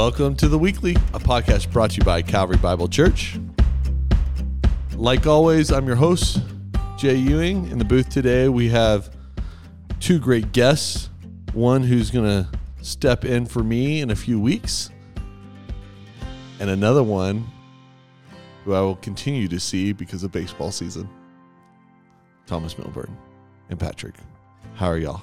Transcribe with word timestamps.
Welcome 0.00 0.34
to 0.36 0.48
the 0.48 0.58
weekly, 0.58 0.92
a 1.12 1.18
podcast 1.18 1.70
brought 1.70 1.90
to 1.90 1.96
you 1.98 2.04
by 2.04 2.22
Calvary 2.22 2.56
Bible 2.56 2.88
Church. 2.88 3.38
Like 4.96 5.26
always, 5.26 5.70
I'm 5.70 5.86
your 5.86 5.94
host, 5.94 6.40
Jay 6.96 7.16
Ewing. 7.16 7.70
In 7.70 7.76
the 7.76 7.84
booth 7.84 8.08
today, 8.08 8.48
we 8.48 8.70
have 8.70 9.14
two 10.00 10.18
great 10.18 10.52
guests. 10.52 11.10
One 11.52 11.82
who's 11.82 12.10
going 12.10 12.24
to 12.24 12.48
step 12.80 13.26
in 13.26 13.44
for 13.44 13.62
me 13.62 14.00
in 14.00 14.10
a 14.10 14.16
few 14.16 14.40
weeks, 14.40 14.88
and 16.60 16.70
another 16.70 17.02
one 17.02 17.46
who 18.64 18.72
I 18.72 18.80
will 18.80 18.96
continue 18.96 19.48
to 19.48 19.60
see 19.60 19.92
because 19.92 20.24
of 20.24 20.32
baseball 20.32 20.72
season. 20.72 21.10
Thomas 22.46 22.78
Milburn 22.78 23.14
and 23.68 23.78
Patrick. 23.78 24.14
How 24.76 24.86
are 24.86 24.96
y'all? 24.96 25.20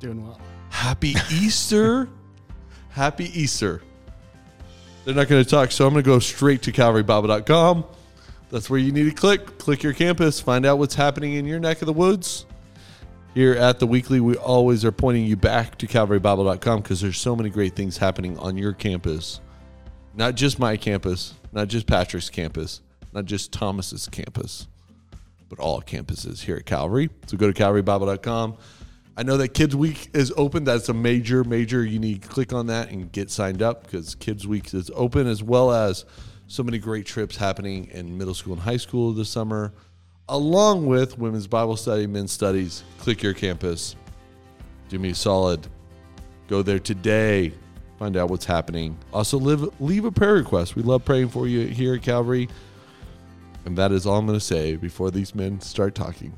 Doing 0.00 0.26
well. 0.26 0.40
Happy 0.84 1.16
Easter. 1.32 2.10
Happy 2.90 3.30
Easter. 3.40 3.80
They're 5.04 5.14
not 5.14 5.28
going 5.28 5.42
to 5.42 5.48
talk, 5.48 5.72
so 5.72 5.86
I'm 5.86 5.94
going 5.94 6.04
to 6.04 6.06
go 6.06 6.18
straight 6.18 6.60
to 6.60 6.72
calvarybible.com. 6.72 7.86
That's 8.50 8.68
where 8.68 8.78
you 8.78 8.92
need 8.92 9.04
to 9.04 9.10
click. 9.10 9.56
Click 9.56 9.82
your 9.82 9.94
campus, 9.94 10.40
find 10.40 10.66
out 10.66 10.78
what's 10.78 10.94
happening 10.94 11.36
in 11.36 11.46
your 11.46 11.58
neck 11.58 11.80
of 11.80 11.86
the 11.86 11.94
woods. 11.94 12.44
Here 13.32 13.54
at 13.54 13.78
the 13.78 13.86
weekly, 13.86 14.20
we 14.20 14.36
always 14.36 14.84
are 14.84 14.92
pointing 14.92 15.24
you 15.24 15.36
back 15.36 15.78
to 15.78 15.86
calvarybible.com 15.86 16.82
because 16.82 17.00
there's 17.00 17.18
so 17.18 17.34
many 17.34 17.48
great 17.48 17.74
things 17.74 17.96
happening 17.96 18.38
on 18.38 18.58
your 18.58 18.74
campus. 18.74 19.40
Not 20.14 20.34
just 20.34 20.58
my 20.58 20.76
campus, 20.76 21.32
not 21.50 21.68
just 21.68 21.86
Patrick's 21.86 22.28
campus, 22.28 22.82
not 23.14 23.24
just 23.24 23.52
Thomas's 23.52 24.06
campus, 24.10 24.66
but 25.48 25.58
all 25.58 25.80
campuses 25.80 26.42
here 26.42 26.56
at 26.56 26.66
Calvary. 26.66 27.08
So 27.26 27.38
go 27.38 27.50
to 27.50 27.58
calvarybible.com. 27.58 28.58
I 29.16 29.22
know 29.22 29.36
that 29.36 29.54
Kids 29.54 29.76
Week 29.76 30.08
is 30.12 30.32
open. 30.36 30.64
That's 30.64 30.88
a 30.88 30.94
major, 30.94 31.44
major. 31.44 31.84
You 31.84 32.00
need 32.00 32.22
to 32.22 32.28
click 32.28 32.52
on 32.52 32.66
that 32.66 32.90
and 32.90 33.12
get 33.12 33.30
signed 33.30 33.62
up 33.62 33.84
because 33.84 34.16
Kids 34.16 34.46
Week 34.46 34.74
is 34.74 34.90
open, 34.94 35.28
as 35.28 35.40
well 35.40 35.70
as 35.70 36.04
so 36.48 36.64
many 36.64 36.78
great 36.78 37.06
trips 37.06 37.36
happening 37.36 37.86
in 37.92 38.18
middle 38.18 38.34
school 38.34 38.54
and 38.54 38.62
high 38.62 38.76
school 38.76 39.12
this 39.12 39.28
summer, 39.28 39.72
along 40.28 40.86
with 40.86 41.16
women's 41.16 41.46
Bible 41.46 41.76
study, 41.76 42.08
men's 42.08 42.32
studies. 42.32 42.82
Click 42.98 43.22
your 43.22 43.34
campus. 43.34 43.94
Do 44.88 44.98
me 44.98 45.10
a 45.10 45.14
solid. 45.14 45.66
Go 46.48 46.62
there 46.62 46.80
today. 46.80 47.52
Find 48.00 48.16
out 48.16 48.30
what's 48.30 48.44
happening. 48.44 48.98
Also, 49.12 49.38
live, 49.38 49.80
leave 49.80 50.04
a 50.04 50.10
prayer 50.12 50.34
request. 50.34 50.74
We 50.74 50.82
love 50.82 51.04
praying 51.04 51.28
for 51.28 51.46
you 51.46 51.68
here 51.68 51.94
at 51.94 52.02
Calvary. 52.02 52.48
And 53.64 53.78
that 53.78 53.92
is 53.92 54.06
all 54.06 54.18
I'm 54.18 54.26
going 54.26 54.38
to 54.38 54.44
say 54.44 54.74
before 54.74 55.12
these 55.12 55.36
men 55.36 55.60
start 55.60 55.94
talking. 55.94 56.36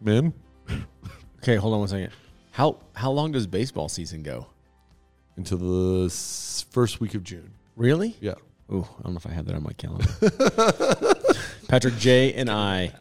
Men? 0.00 0.32
Okay, 1.42 1.56
hold 1.56 1.74
on 1.74 1.80
one 1.80 1.88
second. 1.88 2.10
How 2.52 2.78
how 2.94 3.10
long 3.10 3.32
does 3.32 3.46
baseball 3.46 3.88
season 3.88 4.22
go? 4.22 4.46
until 5.36 5.58
the 5.58 6.06
s- 6.06 6.66
first 6.72 6.98
week 7.00 7.14
of 7.14 7.22
June. 7.22 7.52
Really? 7.76 8.16
Yeah. 8.20 8.34
Ooh, 8.72 8.84
I 8.98 9.02
don't 9.04 9.12
know 9.12 9.18
if 9.18 9.26
I 9.26 9.30
have 9.30 9.46
that 9.46 9.54
on 9.54 9.62
my 9.62 9.72
calendar. 9.74 10.04
Patrick 11.68 11.96
J 11.98 12.32
and 12.34 12.50
I 12.50 12.92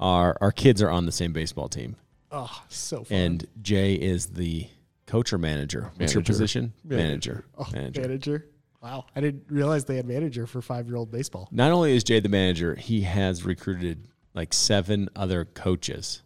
are 0.00 0.36
our 0.40 0.50
kids 0.50 0.82
are 0.82 0.90
on 0.90 1.06
the 1.06 1.12
same 1.12 1.32
baseball 1.32 1.68
team, 1.68 1.94
Oh, 2.32 2.50
so 2.68 3.04
fun. 3.04 3.16
and 3.16 3.46
Jay 3.62 3.94
is 3.94 4.26
the 4.26 4.66
coach 5.06 5.32
or 5.32 5.38
manager. 5.38 5.92
What's 5.96 6.12
your 6.12 6.22
Manager. 6.22 6.32
position? 6.32 6.72
Manager. 6.82 7.04
Manager. 7.04 7.44
oh, 7.56 7.68
Manager. 7.72 8.00
manager. 8.00 8.46
Wow, 8.82 9.06
I 9.14 9.20
didn't 9.20 9.44
realize 9.48 9.84
they 9.84 9.94
had 9.96 10.06
manager 10.06 10.48
for 10.48 10.60
five 10.60 10.88
year 10.88 10.96
old 10.96 11.12
baseball. 11.12 11.48
Not 11.52 11.70
only 11.70 11.94
is 11.94 12.02
Jay 12.02 12.18
the 12.18 12.28
manager, 12.28 12.74
he 12.74 13.02
has 13.02 13.44
recruited 13.44 14.08
like 14.34 14.52
seven 14.52 15.08
other 15.14 15.44
coaches. 15.44 16.23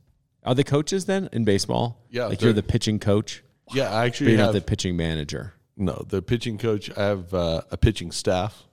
Are 0.48 0.54
the 0.54 0.64
coaches 0.64 1.04
then 1.04 1.28
in 1.32 1.44
baseball? 1.44 1.98
Yeah, 2.10 2.24
like 2.26 2.40
you're 2.40 2.54
the 2.54 2.62
pitching 2.62 2.98
coach, 2.98 3.42
Yeah, 3.74 3.84
I 3.84 3.88
but 3.90 4.06
actually 4.06 4.30
you're 4.32 4.38
have 4.40 4.46
not 4.48 4.52
the 4.54 4.60
pitching 4.62 4.96
manager. 4.96 5.52
no 5.76 6.04
the 6.08 6.22
pitching 6.22 6.56
coach. 6.56 6.90
I 6.96 7.02
have 7.04 7.34
uh, 7.34 7.60
a 7.70 7.76
pitching 7.76 8.10
staff 8.12 8.64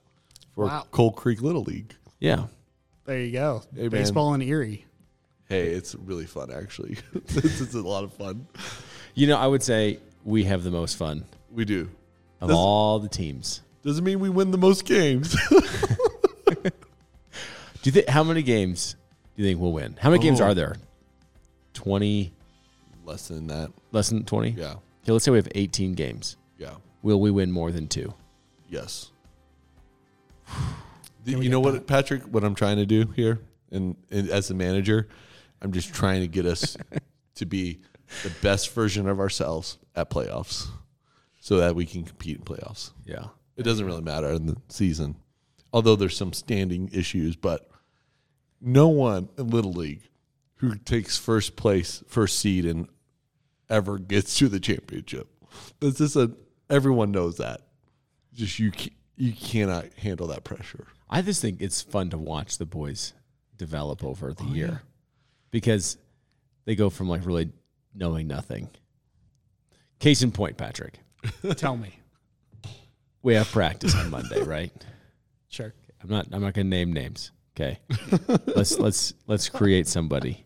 for 0.54 0.64
Wow. 0.64 0.86
Coal 0.90 1.12
Creek 1.12 1.42
Little 1.42 1.62
League. 1.64 1.94
Yeah. 2.18 2.46
There 3.04 3.20
you 3.20 3.30
go. 3.30 3.62
Hey, 3.74 3.82
man. 3.82 3.90
baseball 3.90 4.32
in 4.32 4.40
Erie. 4.40 4.86
Hey, 5.50 5.68
it's 5.68 5.94
really 5.94 6.24
fun 6.24 6.50
actually. 6.50 6.96
it's, 7.14 7.36
is 7.60 7.74
a 7.74 7.82
lot 7.86 8.04
of 8.04 8.12
fun. 8.14 8.46
You 9.14 9.26
know, 9.26 9.36
I 9.36 9.46
would 9.46 9.62
say 9.62 9.98
we 10.24 10.44
have 10.44 10.62
the 10.64 10.70
most 10.70 10.96
fun 10.96 11.24
We 11.52 11.66
do. 11.66 11.90
of 12.40 12.48
Does- 12.48 12.56
all 12.56 12.98
the 13.00 13.08
teams. 13.10 13.60
Doesn't 13.84 14.02
mean 14.02 14.18
we 14.18 14.30
win 14.30 14.50
the 14.50 14.58
most 14.58 14.84
games. 14.86 15.36
Do 16.56 16.70
you 17.84 17.92
think 17.92 18.08
how 18.08 18.24
many 18.24 18.42
games 18.42 18.96
do 19.36 19.42
you 19.42 19.48
think 19.48 19.60
we'll 19.60 19.72
win? 19.72 19.96
How 20.00 20.10
many 20.10 20.22
games 20.22 20.40
Oh. 20.40 20.44
are 20.46 20.54
there? 20.54 20.76
Twenty, 21.76 22.32
Less 23.04 23.28
than 23.28 23.46
that. 23.48 23.70
less 23.92 24.08
than 24.08 24.24
twenty. 24.24 24.50
Yeah. 24.50 24.76
Okay, 25.02 25.12
let's 25.12 25.26
say 25.26 25.30
we 25.30 25.36
have 25.36 25.48
eighteen 25.54 25.92
games. 25.92 26.38
Yeah. 26.58 26.76
Will 27.02 27.20
we 27.20 27.30
win 27.30 27.52
more 27.52 27.70
than 27.70 27.86
two? 27.86 28.14
Yes. 28.68 29.10
you 31.26 31.40
get 31.42 31.50
know 31.50 31.60
what, 31.60 31.86
Patrick? 31.86 32.22
What 32.22 32.44
I'm 32.44 32.54
trying 32.54 32.78
to 32.78 32.86
do 32.86 33.04
here, 33.14 33.40
and, 33.70 33.94
and 34.10 34.30
as 34.30 34.50
a 34.50 34.54
manager, 34.54 35.06
I'm 35.60 35.70
just 35.72 35.92
trying 35.92 36.22
to 36.22 36.26
get 36.28 36.46
us 36.46 36.78
to 37.34 37.44
be 37.44 37.80
the 38.22 38.30
best 38.42 38.72
version 38.72 39.06
of 39.06 39.20
ourselves 39.20 39.76
at 39.94 40.08
playoffs, 40.08 40.66
so 41.40 41.58
that 41.58 41.74
we 41.76 41.84
can 41.84 42.04
compete 42.04 42.38
in 42.38 42.42
playoffs. 42.44 42.92
Yeah. 43.04 43.26
It 43.56 43.64
doesn't 43.64 43.84
really 43.84 44.02
matter 44.02 44.30
in 44.30 44.46
the 44.46 44.56
season, 44.68 45.16
although 45.74 45.94
there's 45.96 46.16
some 46.16 46.32
standing 46.32 46.88
issues. 46.92 47.36
But 47.36 47.68
no 48.62 48.88
one 48.88 49.28
in 49.36 49.48
Little 49.48 49.72
League 49.72 50.08
who 50.56 50.76
takes 50.76 51.18
first 51.18 51.56
place, 51.56 52.02
first 52.06 52.38
seed, 52.38 52.64
and 52.64 52.88
ever 53.68 53.98
gets 53.98 54.38
to 54.38 54.48
the 54.48 54.60
championship. 54.60 55.28
That's 55.80 55.98
just 55.98 56.16
a 56.16 56.32
everyone 56.70 57.12
knows 57.12 57.36
that. 57.38 57.62
Just 58.32 58.58
you, 58.58 58.72
you 59.16 59.32
cannot 59.32 59.86
handle 59.94 60.26
that 60.28 60.44
pressure. 60.44 60.86
I 61.08 61.22
just 61.22 61.40
think 61.40 61.60
it's 61.60 61.82
fun 61.82 62.10
to 62.10 62.18
watch 62.18 62.58
the 62.58 62.66
boys 62.66 63.12
develop 63.56 64.04
over 64.04 64.30
Oh, 64.30 64.32
the 64.32 64.44
year 64.44 64.82
because 65.50 65.96
they 66.64 66.74
go 66.74 66.90
from 66.90 67.08
like 67.08 67.24
really 67.24 67.50
knowing 67.94 68.26
nothing. 68.26 68.68
Case 69.98 70.22
in 70.22 70.32
point, 70.32 70.56
Patrick. 70.58 70.98
Tell 71.56 71.76
me. 71.76 71.98
We 73.22 73.34
have 73.34 73.50
practice 73.50 73.94
on 73.94 74.10
Monday, 74.10 74.42
right? 74.42 74.70
Sure. 75.48 75.72
I'm 76.02 76.10
not. 76.10 76.26
I'm 76.32 76.42
not 76.42 76.54
going 76.54 76.66
to 76.66 76.76
name 76.76 76.92
names. 76.92 77.32
Okay. 77.56 77.78
let's 78.54 78.78
let's 78.78 79.14
let's 79.26 79.48
create 79.48 79.88
somebody. 79.88 80.44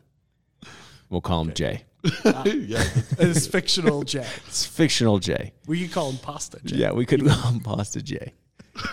We'll 1.10 1.20
call 1.20 1.42
him 1.42 1.52
Jay. 1.52 1.84
Ah. 2.24 2.44
yeah, 2.46 2.82
It's 3.18 3.46
fictional 3.46 4.04
Jay. 4.04 4.26
It's 4.46 4.64
fictional 4.64 5.18
Jay. 5.18 5.52
We 5.66 5.82
could 5.82 5.92
call 5.92 6.10
him 6.10 6.18
Pasta 6.18 6.58
Jay. 6.64 6.76
Yeah, 6.76 6.92
we 6.92 7.04
could 7.04 7.26
call 7.26 7.52
him 7.52 7.60
Pasta 7.60 8.00
J. 8.00 8.32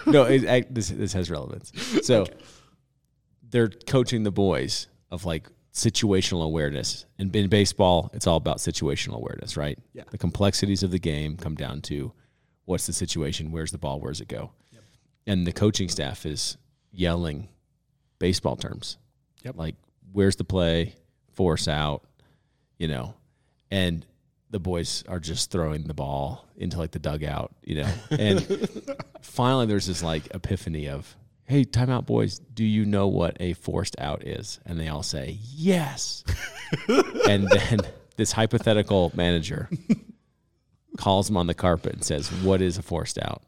No, 0.05 0.23
it, 0.23 0.45
I, 0.45 0.66
this 0.69 0.89
this 0.89 1.13
has 1.13 1.29
relevance. 1.29 1.72
So 2.03 2.25
they're 3.50 3.69
coaching 3.69 4.23
the 4.23 4.31
boys 4.31 4.88
of 5.11 5.23
like 5.23 5.47
situational 5.73 6.44
awareness. 6.44 7.05
And 7.19 7.33
in 7.35 7.47
baseball, 7.47 8.09
it's 8.13 8.28
all 8.28 8.38
about 8.38 8.57
situational 8.57 9.16
awareness, 9.16 9.55
right? 9.55 9.78
Yeah. 9.94 10.03
The 10.09 10.17
complexities 10.17 10.84
of 10.84 10.91
the 10.91 10.99
game 10.99 11.38
come 11.38 11.55
down 11.55 11.81
to 11.84 12.11
what's 12.66 12.88
the 12.88 12.94
situation, 12.94 13.51
where's 13.51 13.72
the 13.72 13.78
ball, 13.78 13.99
where's 13.99 14.19
it 14.19 14.28
go, 14.28 14.51
and 15.25 15.45
the 15.45 15.53
coaching 15.53 15.88
staff 15.88 16.25
is 16.25 16.57
yelling 16.91 17.47
baseball 18.19 18.55
terms. 18.55 18.97
Yep. 19.44 19.55
Like 19.55 19.75
where's 20.11 20.35
the 20.35 20.44
play, 20.44 20.95
force 21.34 21.67
out, 21.67 22.03
you 22.77 22.88
know, 22.88 23.15
and 23.71 24.05
the 24.49 24.59
boys 24.59 25.03
are 25.07 25.19
just 25.19 25.51
throwing 25.51 25.83
the 25.83 25.93
ball 25.93 26.47
into 26.55 26.77
like 26.77 26.91
the 26.91 26.99
dugout, 26.99 27.53
you 27.63 27.81
know. 27.81 27.93
And 28.11 28.69
finally, 29.21 29.65
there's 29.65 29.88
this 29.88 30.01
like 30.03 30.33
epiphany 30.33 30.87
of, 30.87 31.16
"Hey, 31.45 31.66
timeout, 31.66 32.05
boys! 32.05 32.39
Do 32.39 32.63
you 32.63 32.85
know 32.85 33.07
what 33.07 33.37
a 33.40 33.53
forced 33.53 33.96
out 33.99 34.25
is?" 34.25 34.59
And 34.66 34.79
they 34.79 34.87
all 34.87 35.03
say, 35.03 35.37
"Yes." 35.41 36.23
and 37.28 37.47
then 37.49 37.79
this 38.16 38.31
hypothetical 38.31 39.11
manager 39.16 39.69
calls 40.97 41.28
them 41.28 41.37
on 41.37 41.47
the 41.47 41.53
carpet 41.53 41.93
and 41.93 42.03
says, 42.03 42.31
"What 42.31 42.61
is 42.61 42.78
a 42.78 42.81
forced 42.81 43.19
out?" 43.19 43.43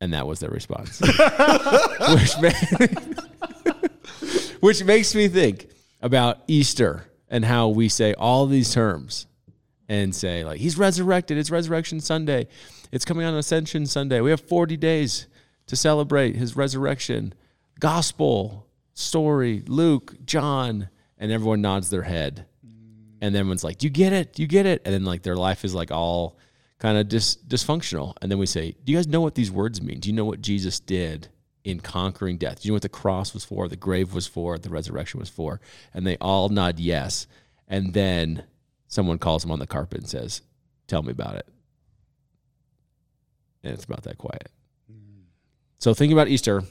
And 0.00 0.12
that 0.14 0.26
was 0.26 0.38
their 0.38 0.50
response, 0.50 1.00
which 1.00 2.32
ma- 2.40 2.86
which 4.60 4.84
makes 4.84 5.14
me 5.14 5.28
think 5.28 5.68
about 6.00 6.42
Easter 6.46 7.04
and 7.28 7.44
how 7.44 7.68
we 7.68 7.88
say 7.88 8.14
all 8.14 8.46
these 8.46 8.72
terms 8.72 9.26
and 9.88 10.14
say 10.14 10.44
like 10.44 10.60
he's 10.60 10.78
resurrected. 10.78 11.38
It's 11.38 11.50
resurrection 11.50 12.00
sunday. 12.00 12.48
It's 12.92 13.04
coming 13.04 13.26
on 13.26 13.34
ascension 13.34 13.86
sunday. 13.86 14.20
We 14.20 14.30
have 14.30 14.40
40 14.40 14.76
days 14.76 15.26
to 15.66 15.76
celebrate 15.76 16.36
his 16.36 16.56
resurrection. 16.56 17.34
Gospel 17.80 18.66
story 18.94 19.62
luke 19.68 20.16
john 20.24 20.88
and 21.18 21.30
everyone 21.30 21.60
nods 21.60 21.90
their 21.90 22.02
head. 22.02 22.46
And 23.20 23.34
then 23.34 23.40
everyone's 23.40 23.64
like 23.64 23.78
do 23.78 23.86
you 23.86 23.90
get 23.90 24.12
it? 24.12 24.34
Do 24.34 24.42
you 24.42 24.48
get 24.48 24.66
it? 24.66 24.82
And 24.84 24.94
then 24.94 25.04
like 25.04 25.22
their 25.22 25.36
life 25.36 25.64
is 25.64 25.74
like 25.74 25.90
all 25.90 26.38
kind 26.78 26.96
of 26.96 27.08
dis- 27.08 27.36
dysfunctional. 27.36 28.14
And 28.22 28.30
then 28.30 28.38
we 28.38 28.46
say 28.46 28.74
do 28.84 28.92
you 28.92 28.98
guys 28.98 29.08
know 29.08 29.20
what 29.20 29.34
these 29.34 29.50
words 29.50 29.82
mean? 29.82 30.00
Do 30.00 30.08
you 30.08 30.14
know 30.14 30.24
what 30.24 30.40
jesus 30.40 30.80
did 30.80 31.28
in 31.68 31.80
conquering 31.80 32.38
death. 32.38 32.62
Do 32.62 32.66
you 32.66 32.72
know 32.72 32.76
what 32.76 32.82
the 32.82 32.88
cross 32.88 33.34
was 33.34 33.44
for 33.44 33.68
the 33.68 33.76
grave 33.76 34.14
was 34.14 34.26
for 34.26 34.56
the 34.58 34.70
resurrection 34.70 35.20
was 35.20 35.28
for? 35.28 35.60
And 35.92 36.06
they 36.06 36.16
all 36.16 36.48
nod 36.48 36.80
yes. 36.80 37.26
And 37.68 37.92
then 37.92 38.44
someone 38.86 39.18
calls 39.18 39.44
him 39.44 39.50
on 39.50 39.58
the 39.58 39.66
carpet 39.66 39.98
and 39.98 40.08
says, 40.08 40.40
"Tell 40.86 41.02
me 41.02 41.10
about 41.10 41.34
it," 41.34 41.46
and 43.62 43.74
it's 43.74 43.84
about 43.84 44.04
that 44.04 44.16
quiet. 44.16 44.50
Mm. 44.90 45.24
So 45.78 45.92
thinking 45.92 46.16
about 46.16 46.28
Easter, 46.28 46.62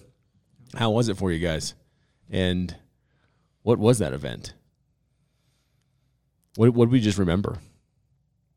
how 0.73 0.89
was 0.89 1.09
it 1.09 1.17
for 1.17 1.31
you 1.31 1.37
guys, 1.37 1.75
and 2.27 2.75
what 3.61 3.77
was 3.77 3.99
that 3.99 4.13
event? 4.13 4.53
What 6.55 6.73
what 6.73 6.85
did 6.85 6.93
we 6.93 7.01
just 7.01 7.19
remember? 7.19 7.59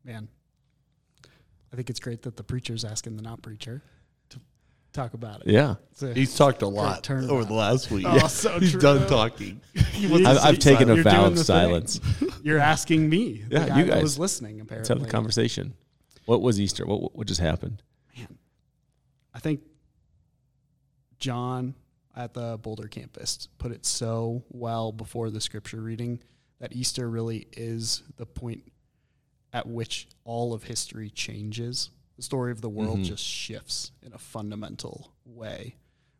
Man, 0.03 0.27
I 1.71 1.75
think 1.75 1.91
it's 1.91 1.99
great 1.99 2.23
that 2.23 2.37
the 2.37 2.43
preacher's 2.43 2.83
asking 2.83 3.17
the 3.17 3.21
not 3.21 3.43
preacher 3.43 3.83
talk 4.93 5.13
about 5.13 5.41
it. 5.41 5.47
Yeah, 5.47 5.75
It's 5.91 6.03
a- 6.03 6.13
He's 6.13 6.35
talked 6.35 6.61
a 6.61 6.67
lot 6.67 7.03
turnaround. 7.03 7.29
over 7.29 7.45
the 7.45 7.53
last 7.53 7.89
week. 7.91 8.05
Oh, 8.07 8.27
so 8.27 8.59
He's 8.59 8.71
true. 8.71 8.81
done 8.81 9.07
talking. 9.07 9.61
I've, 9.75 10.37
I've 10.39 10.59
taken 10.59 10.89
a 10.89 11.01
vow 11.01 11.25
of 11.25 11.31
the 11.31 11.37
thing. 11.37 11.43
silence. 11.45 11.99
You're 12.43 12.59
asking 12.59 13.09
me. 13.09 13.43
The 13.47 13.59
Yeah, 13.59 13.67
guy 13.69 13.79
you 13.79 13.85
guys. 13.85 14.01
was 14.03 14.19
listening. 14.19 14.57
Let's 14.57 14.65
Apparently, 14.71 14.95
have 14.95 15.03
the 15.07 15.11
conversation. 15.11 15.73
What 16.25 16.41
was 16.41 16.59
Easter? 16.59 16.85
What 16.85 17.01
what- 17.01 17.15
what 17.15 17.27
just 17.27 17.39
happened? 17.41 17.81
Man, 18.17 18.37
I 19.33 19.39
think 19.39 19.61
John 21.19 21.75
at 22.15 22.33
the 22.33 22.57
Boulder 22.61 22.87
campus 22.87 23.47
put 23.57 23.71
it 23.71 23.85
so 23.85 24.43
well 24.49 24.91
before 24.91 25.29
the 25.29 25.39
scripture 25.41 25.81
reading 25.81 26.21
that 26.59 26.73
Easter 26.75 27.09
really 27.09 27.47
is 27.53 28.03
the 28.17 28.25
point 28.25 28.63
at 29.53 29.67
which 29.67 30.07
all 30.23 30.53
of 30.53 30.63
history 30.63 31.09
changes. 31.09 31.89
The 32.21 32.25
story 32.25 32.51
of 32.51 32.61
the 32.61 32.69
world 32.69 32.99
Mhm. 32.99 33.05
just 33.05 33.23
shifts 33.23 33.93
in 34.03 34.13
a 34.13 34.19
fundamental 34.19 35.11
way 35.25 35.77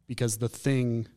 because 0.07 0.39
the 0.39 0.49
thing 0.49 1.07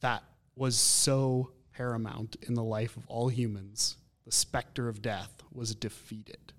that 0.00 0.22
was 0.54 0.76
so 0.76 1.54
paramount 1.70 2.36
in 2.42 2.52
the 2.52 2.62
life 2.62 2.94
of 2.94 3.06
all 3.06 3.28
humans, 3.30 3.96
the 4.26 4.32
specter 4.32 4.86
of 4.86 5.00
death, 5.00 5.42
was 5.50 5.74
defeated. 5.74 6.52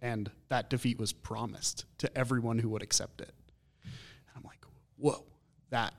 And 0.00 0.30
that 0.48 0.70
defeat 0.70 0.96
was 0.96 1.12
promised 1.12 1.84
to 1.98 2.16
everyone 2.16 2.60
who 2.60 2.70
would 2.70 2.82
accept 2.82 3.20
it. 3.20 3.34
And 3.82 3.92
I'm 4.34 4.44
like, 4.44 4.64
whoa, 4.96 5.26
that 5.68 5.92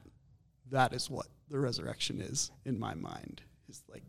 that 0.72 0.92
is 0.92 1.08
what 1.08 1.28
the 1.50 1.60
resurrection 1.60 2.20
is 2.20 2.50
in 2.64 2.80
my 2.80 2.96
mind. 2.96 3.44
Is 3.70 3.84
like 3.88 4.04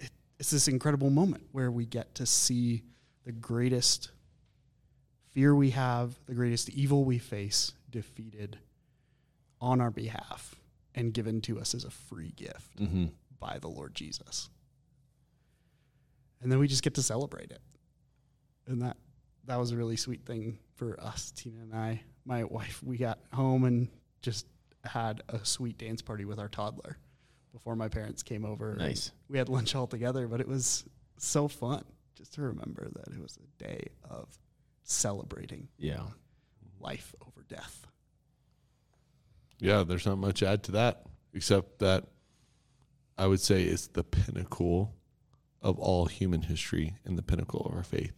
it, 0.00 0.10
it's 0.40 0.50
this 0.50 0.66
incredible 0.66 1.10
moment 1.10 1.46
where 1.52 1.70
we 1.70 1.86
get 1.86 2.16
to 2.16 2.26
see 2.26 2.82
the 3.22 3.30
greatest 3.30 4.10
fear 5.32 5.54
we 5.54 5.70
have, 5.70 6.18
the 6.26 6.34
greatest 6.34 6.68
evil 6.70 7.04
we 7.04 7.18
face 7.18 7.72
defeated 7.90 8.58
on 9.60 9.80
our 9.80 9.90
behalf 9.90 10.54
and 10.94 11.12
given 11.12 11.40
to 11.42 11.60
us 11.60 11.74
as 11.74 11.84
a 11.84 11.90
free 11.90 12.32
gift 12.36 12.78
Mm-hmm. 12.80 13.06
by 13.38 13.58
the 13.60 13.68
Lord 13.68 13.94
Jesus. 13.94 14.48
And 16.42 16.50
then 16.50 16.58
we 16.58 16.68
just 16.68 16.82
get 16.82 16.94
to 16.94 17.02
celebrate 17.02 17.50
it. 17.50 17.60
And 18.66 18.82
that 18.82 18.96
that 19.46 19.56
was 19.58 19.72
a 19.72 19.76
really 19.76 19.96
sweet 19.96 20.24
thing 20.24 20.58
for 20.76 20.98
us, 21.00 21.30
Tina 21.32 21.60
and 21.60 21.74
I. 21.74 22.02
My 22.24 22.44
wife, 22.44 22.82
we 22.82 22.96
got 22.98 23.18
home 23.32 23.64
and 23.64 23.88
just 24.22 24.46
had 24.84 25.22
a 25.28 25.44
sweet 25.44 25.76
dance 25.78 26.02
party 26.02 26.24
with 26.24 26.38
our 26.38 26.48
toddler 26.48 26.96
before 27.52 27.74
my 27.74 27.88
parents 27.88 28.22
came 28.22 28.44
over. 28.44 28.76
Nice. 28.78 29.10
We 29.28 29.38
had 29.38 29.48
lunch 29.48 29.74
all 29.74 29.86
together, 29.86 30.28
but 30.28 30.40
it 30.40 30.46
was 30.48 30.84
so 31.18 31.48
fun 31.48 31.84
just 32.14 32.34
to 32.34 32.42
remember 32.42 32.88
that 32.94 33.12
it 33.12 33.20
was 33.20 33.38
a 33.38 33.62
day 33.64 33.88
of 34.08 34.28
celebrating 34.82 35.68
Yeah. 35.78 36.06
life 36.78 37.14
over 37.26 37.42
death. 37.48 37.86
Yeah, 39.58 39.82
there's 39.84 40.06
not 40.06 40.18
much 40.18 40.40
to 40.40 40.48
add 40.48 40.62
to 40.64 40.72
that 40.72 41.04
except 41.34 41.78
that 41.80 42.06
I 43.18 43.26
would 43.26 43.40
say 43.40 43.64
it's 43.64 43.86
the 43.88 44.02
pinnacle 44.04 44.94
of 45.60 45.78
all 45.78 46.06
human 46.06 46.42
history 46.42 46.96
and 47.04 47.18
the 47.18 47.22
pinnacle 47.22 47.60
of 47.66 47.74
our 47.76 47.82
faith 47.82 48.14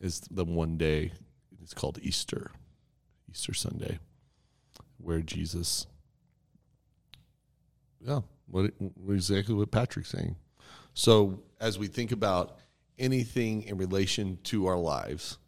is 0.00 0.20
the 0.30 0.44
one 0.44 0.76
day 0.76 1.12
it's 1.62 1.74
called 1.74 1.98
Easter, 2.02 2.50
Easter 3.30 3.54
Sunday, 3.54 3.98
where 4.96 5.20
Jesus, 5.20 5.86
yeah, 8.04 8.20
what, 8.46 8.72
what 8.78 9.14
exactly 9.14 9.54
what 9.54 9.70
Patrick's 9.70 10.08
saying. 10.10 10.36
So 10.94 11.42
as 11.60 11.78
we 11.78 11.86
think 11.86 12.10
about 12.12 12.58
anything 12.98 13.62
in 13.62 13.76
relation 13.76 14.38
to 14.44 14.66
our 14.66 14.78
lives, 14.78 15.38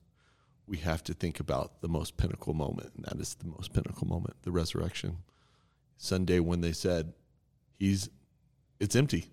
we 0.67 0.79
have 0.79 1.03
to 1.05 1.15
think 1.15 1.41
about 1.41 1.81
the 1.81 1.89
most 1.89 2.17
pinnacle 2.17 2.55
moment, 2.55 2.93
and 2.97 3.05
that 3.05 3.21
is 3.21 3.35
the 3.35 3.47
most 3.47 3.73
pinnacle 3.73 4.07
moment, 4.07 4.37
the 4.43 4.53
resurrection. 4.53 5.19
Sunday 5.97 6.41
when 6.41 6.61
they 6.61 6.73
said, 6.73 7.13
He's 7.79 8.09
it's 8.79 8.97
empty. 8.97 9.27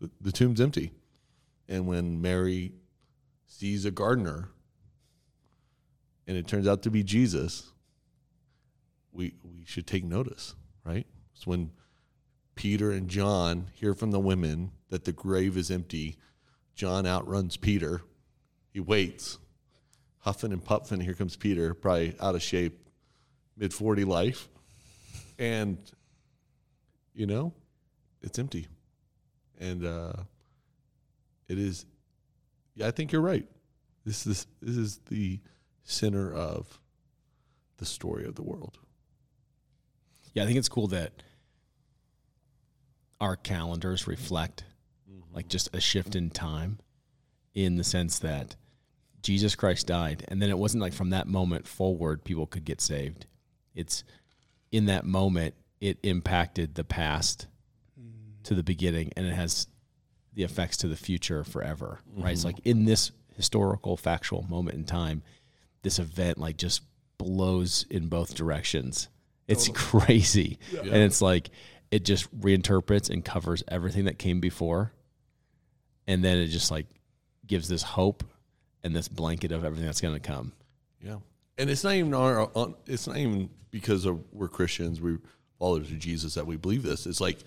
The, 0.00 0.10
the 0.20 0.32
tomb's 0.32 0.60
empty. 0.60 0.92
And 1.68 1.86
when 1.86 2.20
Mary 2.20 2.72
sees 3.46 3.84
a 3.84 3.90
gardener 3.90 4.48
and 6.26 6.36
it 6.36 6.46
turns 6.46 6.66
out 6.66 6.82
to 6.82 6.90
be 6.90 7.02
Jesus, 7.02 7.70
we 9.12 9.34
we 9.44 9.64
should 9.64 9.86
take 9.86 10.04
notice, 10.04 10.54
right? 10.84 11.06
It's 11.34 11.46
when 11.46 11.70
Peter 12.54 12.90
and 12.90 13.08
John 13.08 13.68
hear 13.72 13.94
from 13.94 14.10
the 14.10 14.20
women 14.20 14.72
that 14.88 15.04
the 15.04 15.12
grave 15.12 15.56
is 15.56 15.70
empty. 15.70 16.16
John 16.74 17.06
outruns 17.06 17.56
Peter. 17.56 18.02
He 18.72 18.80
waits 18.80 19.38
huffing 20.20 20.52
and 20.52 20.64
puffing. 20.64 21.00
Here 21.00 21.14
comes 21.14 21.36
Peter, 21.36 21.74
probably 21.74 22.14
out 22.20 22.34
of 22.34 22.42
shape, 22.42 22.78
mid 23.56 23.74
40 23.74 24.04
life. 24.04 24.48
And, 25.38 25.78
you 27.14 27.26
know, 27.26 27.52
it's 28.22 28.38
empty. 28.38 28.68
And 29.58 29.84
uh, 29.84 30.12
it 31.48 31.58
is, 31.58 31.84
yeah, 32.74 32.86
I 32.86 32.90
think 32.90 33.12
you're 33.12 33.20
right. 33.20 33.46
This 34.04 34.26
is, 34.26 34.46
this 34.62 34.76
is 34.76 35.00
the 35.08 35.40
center 35.82 36.32
of 36.32 36.80
the 37.78 37.86
story 37.86 38.24
of 38.24 38.34
the 38.34 38.42
world. 38.42 38.78
Yeah, 40.34 40.44
I 40.44 40.46
think 40.46 40.58
it's 40.58 40.68
cool 40.68 40.86
that 40.88 41.22
our 43.20 43.36
calendars 43.36 44.06
reflect 44.06 44.64
like 45.32 45.48
just 45.48 45.74
a 45.74 45.80
shift 45.80 46.14
in 46.14 46.30
time 46.30 46.78
in 47.54 47.76
the 47.76 47.84
sense 47.84 48.18
that 48.20 48.56
Jesus 49.22 49.54
Christ 49.54 49.86
died 49.86 50.24
and 50.28 50.40
then 50.40 50.50
it 50.50 50.58
wasn't 50.58 50.82
like 50.82 50.92
from 50.92 51.10
that 51.10 51.26
moment 51.26 51.66
forward 51.66 52.24
people 52.24 52.46
could 52.46 52.64
get 52.64 52.80
saved. 52.80 53.26
It's 53.74 54.04
in 54.72 54.86
that 54.86 55.04
moment 55.04 55.54
it 55.80 55.98
impacted 56.02 56.74
the 56.74 56.84
past 56.84 57.46
to 58.44 58.54
the 58.54 58.62
beginning 58.62 59.12
and 59.16 59.26
it 59.26 59.34
has 59.34 59.66
the 60.34 60.42
effects 60.44 60.78
to 60.78 60.88
the 60.88 60.96
future 60.96 61.44
forever. 61.44 62.00
Right? 62.14 62.32
It's 62.32 62.40
mm-hmm. 62.40 62.48
like 62.48 62.60
in 62.64 62.84
this 62.84 63.12
historical 63.36 63.96
factual 63.96 64.42
moment 64.42 64.76
in 64.76 64.84
time 64.84 65.22
this 65.82 65.98
event 65.98 66.38
like 66.38 66.56
just 66.56 66.82
blows 67.18 67.86
in 67.90 68.08
both 68.08 68.34
directions. 68.34 69.08
It's 69.46 69.68
crazy. 69.68 70.58
And 70.78 70.96
it's 70.96 71.20
like 71.20 71.50
it 71.90 72.04
just 72.04 72.34
reinterprets 72.38 73.10
and 73.10 73.24
covers 73.24 73.64
everything 73.68 74.04
that 74.04 74.18
came 74.18 74.40
before. 74.40 74.92
And 76.06 76.24
then 76.24 76.38
it 76.38 76.48
just 76.48 76.70
like 76.70 76.86
gives 77.46 77.68
this 77.68 77.82
hope 77.82 78.24
and 78.82 78.94
this 78.94 79.08
blanket 79.08 79.52
of 79.52 79.64
everything 79.64 79.86
that's 79.86 80.00
going 80.00 80.14
to 80.14 80.20
come. 80.20 80.52
Yeah, 81.00 81.16
and 81.58 81.70
it's 81.70 81.84
not 81.84 81.94
even 81.94 82.14
our. 82.14 82.50
It's 82.86 83.06
not 83.06 83.16
even 83.16 83.50
because 83.70 84.04
of 84.04 84.22
we're 84.32 84.48
Christians, 84.48 85.00
we 85.00 85.18
followers 85.58 85.90
of 85.90 85.98
Jesus 85.98 86.34
that 86.34 86.46
we 86.46 86.56
believe 86.56 86.82
this. 86.82 87.06
It's 87.06 87.20
like 87.20 87.38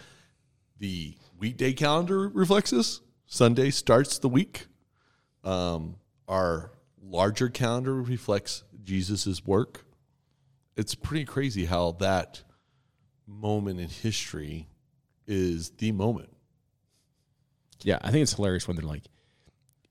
the 0.79 1.15
weekday 1.39 1.73
calendar 1.73 2.29
reflects 2.29 2.71
this. 2.71 3.01
Sunday 3.25 3.71
starts 3.71 4.19
the 4.19 4.29
week. 4.29 4.67
Um, 5.43 5.95
our 6.27 6.71
larger 7.01 7.49
calendar 7.49 8.01
reflects 8.01 8.63
Jesus's 8.83 9.45
work. 9.45 9.85
It's 10.77 10.95
pretty 10.95 11.25
crazy 11.25 11.65
how 11.65 11.93
that 11.93 12.43
moment 13.27 13.79
in 13.79 13.89
history 13.89 14.67
is 15.27 15.71
the 15.71 15.91
moment. 15.91 16.29
Yeah, 17.81 17.97
I 18.01 18.11
think 18.11 18.23
it's 18.23 18.33
hilarious 18.33 18.67
when 18.67 18.77
they're 18.77 18.85
like, 18.85 19.03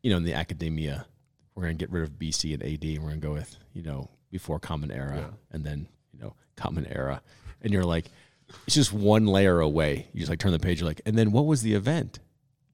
you 0.02 0.11
know, 0.11 0.16
in 0.16 0.25
the 0.25 0.34
academia, 0.34 1.06
we're 1.54 1.64
going 1.64 1.76
to 1.76 1.82
get 1.82 1.90
rid 1.92 2.02
of 2.02 2.11
BC 2.18 2.54
and 2.54 2.62
AD 2.62 2.82
and 2.82 2.99
we're 3.02 3.11
going 3.11 3.21
to 3.21 3.26
go 3.26 3.32
with, 3.35 3.56
you 3.75 3.82
know, 3.82 4.09
before 4.30 4.59
Common 4.59 4.90
Era 4.90 5.16
Yeah. 5.18 5.26
and 5.50 5.64
then, 5.64 5.88
you 6.12 6.21
know, 6.21 6.35
Common 6.56 6.87
Era. 6.87 7.23
And 7.61 7.73
you're 7.73 7.85
like, 7.85 8.06
it's 8.66 8.75
just 8.75 8.92
one 8.92 9.26
layer 9.26 9.61
away. 9.61 10.09
You 10.12 10.21
just 10.21 10.30
like 10.30 10.38
turn 10.38 10.52
the 10.52 10.59
page, 10.59 10.80
you're 10.80 10.88
like, 10.88 11.00
and 11.06 11.16
then 11.16 11.32
what 11.32 11.47
was 11.47 11.62
the 11.62 11.75
event 11.75 12.18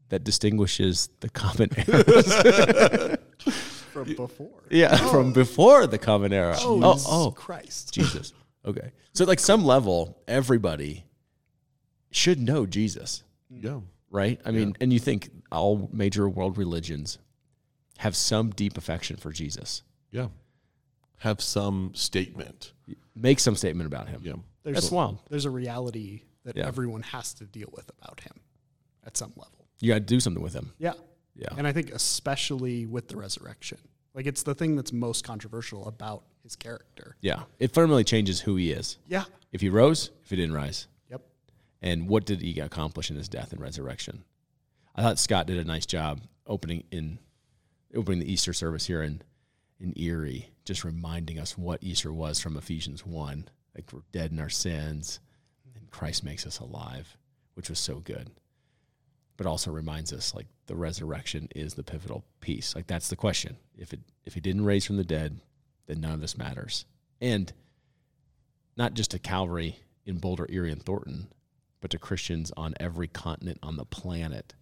that 0.08 0.24
distinguishes 0.24 1.08
the 1.20 1.28
Common 1.28 1.70
Era? 1.76 3.18
From 3.92 4.14
before. 4.14 4.62
yeah, 4.70 4.96
oh. 5.00 5.10
from 5.10 5.32
before 5.32 5.86
the 5.86 5.98
Common 5.98 6.32
Era. 6.32 6.56
Oh, 6.60 6.80
oh, 6.84 7.04
oh, 7.06 7.30
Christ. 7.32 7.92
Jesus. 7.92 8.32
Okay. 8.64 8.92
So, 9.12 9.24
like, 9.24 9.40
some 9.40 9.64
level, 9.64 10.20
everybody 10.28 11.04
should 12.10 12.38
know 12.38 12.64
Jesus. 12.66 13.24
Yeah, 13.50 13.80
right? 14.10 14.40
I 14.44 14.50
mean, 14.52 14.76
and 14.80 14.92
you 14.92 14.98
think 14.98 15.30
all 15.50 15.88
major 15.92 16.28
world 16.28 16.58
religions 16.58 17.18
have 17.98 18.16
some 18.16 18.50
deep 18.50 18.76
affection 18.78 19.16
for 19.16 19.30
Jesus, 19.32 19.82
yeah. 20.10 20.28
Have 21.18 21.40
some 21.40 21.92
statement. 21.94 22.72
make 23.14 23.40
some 23.40 23.56
statement 23.56 23.86
about 23.88 24.08
him. 24.08 24.20
Yeah, 24.24 24.34
There's 24.62 24.74
That's 24.76 24.90
wild. 24.90 25.18
There's 25.28 25.44
a 25.46 25.50
reality 25.50 26.22
that 26.44 26.56
Yeah. 26.56 26.66
everyone 26.66 27.02
has 27.02 27.34
to 27.34 27.44
deal 27.44 27.68
with 27.72 27.90
about 27.98 28.20
him 28.20 28.40
at 29.04 29.16
some 29.16 29.32
level. 29.36 29.66
You 29.80 29.88
got 29.92 29.94
to 29.94 30.00
do 30.00 30.20
something 30.20 30.42
with 30.42 30.54
him. 30.54 30.72
Yeah. 30.78 30.94
Yeah. 31.34 31.48
And 31.56 31.66
I 31.66 31.72
think 31.72 31.90
especially 31.90 32.86
with 32.86 33.08
the 33.08 33.16
resurrection. 33.16 33.78
Like 34.14 34.26
it's 34.26 34.42
the 34.42 34.54
thing 34.54 34.76
that's 34.76 34.92
most 34.92 35.24
controversial 35.24 35.86
about 35.88 36.24
his 36.42 36.56
character. 36.56 37.16
Yeah. 37.20 37.42
It 37.58 37.72
fundamentally 37.72 38.04
changes 38.04 38.40
who 38.40 38.56
he 38.56 38.70
is. 38.72 38.98
Yeah. 39.06 39.24
If 39.52 39.60
he 39.60 39.68
rose, 39.68 40.10
if 40.24 40.30
he 40.30 40.36
didn't 40.36 40.54
rise. 40.54 40.86
Yep. 41.10 41.22
And 41.82 42.08
what 42.08 42.26
did 42.26 42.40
he 42.42 42.58
accomplish 42.60 43.10
in 43.10 43.16
his 43.16 43.28
death 43.28 43.52
and 43.52 43.60
resurrection? 43.60 44.24
I 44.94 45.02
thought 45.02 45.18
Scott 45.18 45.46
did 45.46 45.58
a 45.58 45.64
nice 45.64 45.86
job 45.86 46.20
opening 46.46 46.84
in 46.90 47.18
opening 47.94 48.20
the 48.20 48.32
Easter 48.32 48.52
service 48.52 48.86
here 48.86 49.02
in 49.02 49.22
in 49.80 49.92
Erie, 49.96 50.50
just 50.64 50.82
reminding 50.82 51.38
us 51.38 51.56
what 51.56 51.82
Easter 51.82 52.12
was 52.12 52.40
from 52.40 52.56
Ephesians 52.56 53.06
one. 53.06 53.48
Like 53.74 53.92
we're 53.92 54.00
dead 54.10 54.32
in 54.32 54.40
our 54.40 54.48
sins, 54.48 55.20
and 55.76 55.90
Christ 55.90 56.24
makes 56.24 56.46
us 56.46 56.58
alive, 56.58 57.16
which 57.54 57.70
was 57.70 57.78
so 57.78 58.00
good. 58.00 58.30
But 59.36 59.46
also 59.46 59.70
reminds 59.70 60.12
us 60.12 60.34
like 60.34 60.46
the 60.66 60.74
resurrection 60.74 61.48
is 61.54 61.74
the 61.74 61.84
pivotal 61.84 62.24
piece. 62.40 62.74
Like 62.74 62.88
that's 62.88 63.08
the 63.08 63.16
question. 63.16 63.56
If 63.76 63.92
it 63.92 64.00
if 64.24 64.34
he 64.34 64.40
didn't 64.40 64.64
raise 64.64 64.84
from 64.84 64.96
the 64.96 65.04
dead, 65.04 65.40
then 65.86 66.00
none 66.00 66.12
of 66.12 66.20
this 66.20 66.36
matters. 66.36 66.84
And 67.20 67.52
not 68.76 68.94
just 68.94 69.12
to 69.12 69.18
Calvary 69.18 69.78
in 70.04 70.18
Boulder, 70.18 70.46
Erie, 70.48 70.72
and 70.72 70.82
Thornton, 70.82 71.28
but 71.80 71.90
to 71.92 71.98
Christians 71.98 72.52
on 72.56 72.74
every 72.80 73.08
continent 73.08 73.58
on 73.62 73.76
the 73.76 73.84
planet 73.84 74.54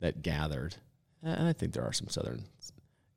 that 0.00 0.22
gathered. 0.22 0.76
And 1.24 1.48
I 1.48 1.52
think 1.52 1.72
there 1.72 1.84
are 1.84 1.92
some 1.92 2.08
Southern 2.08 2.44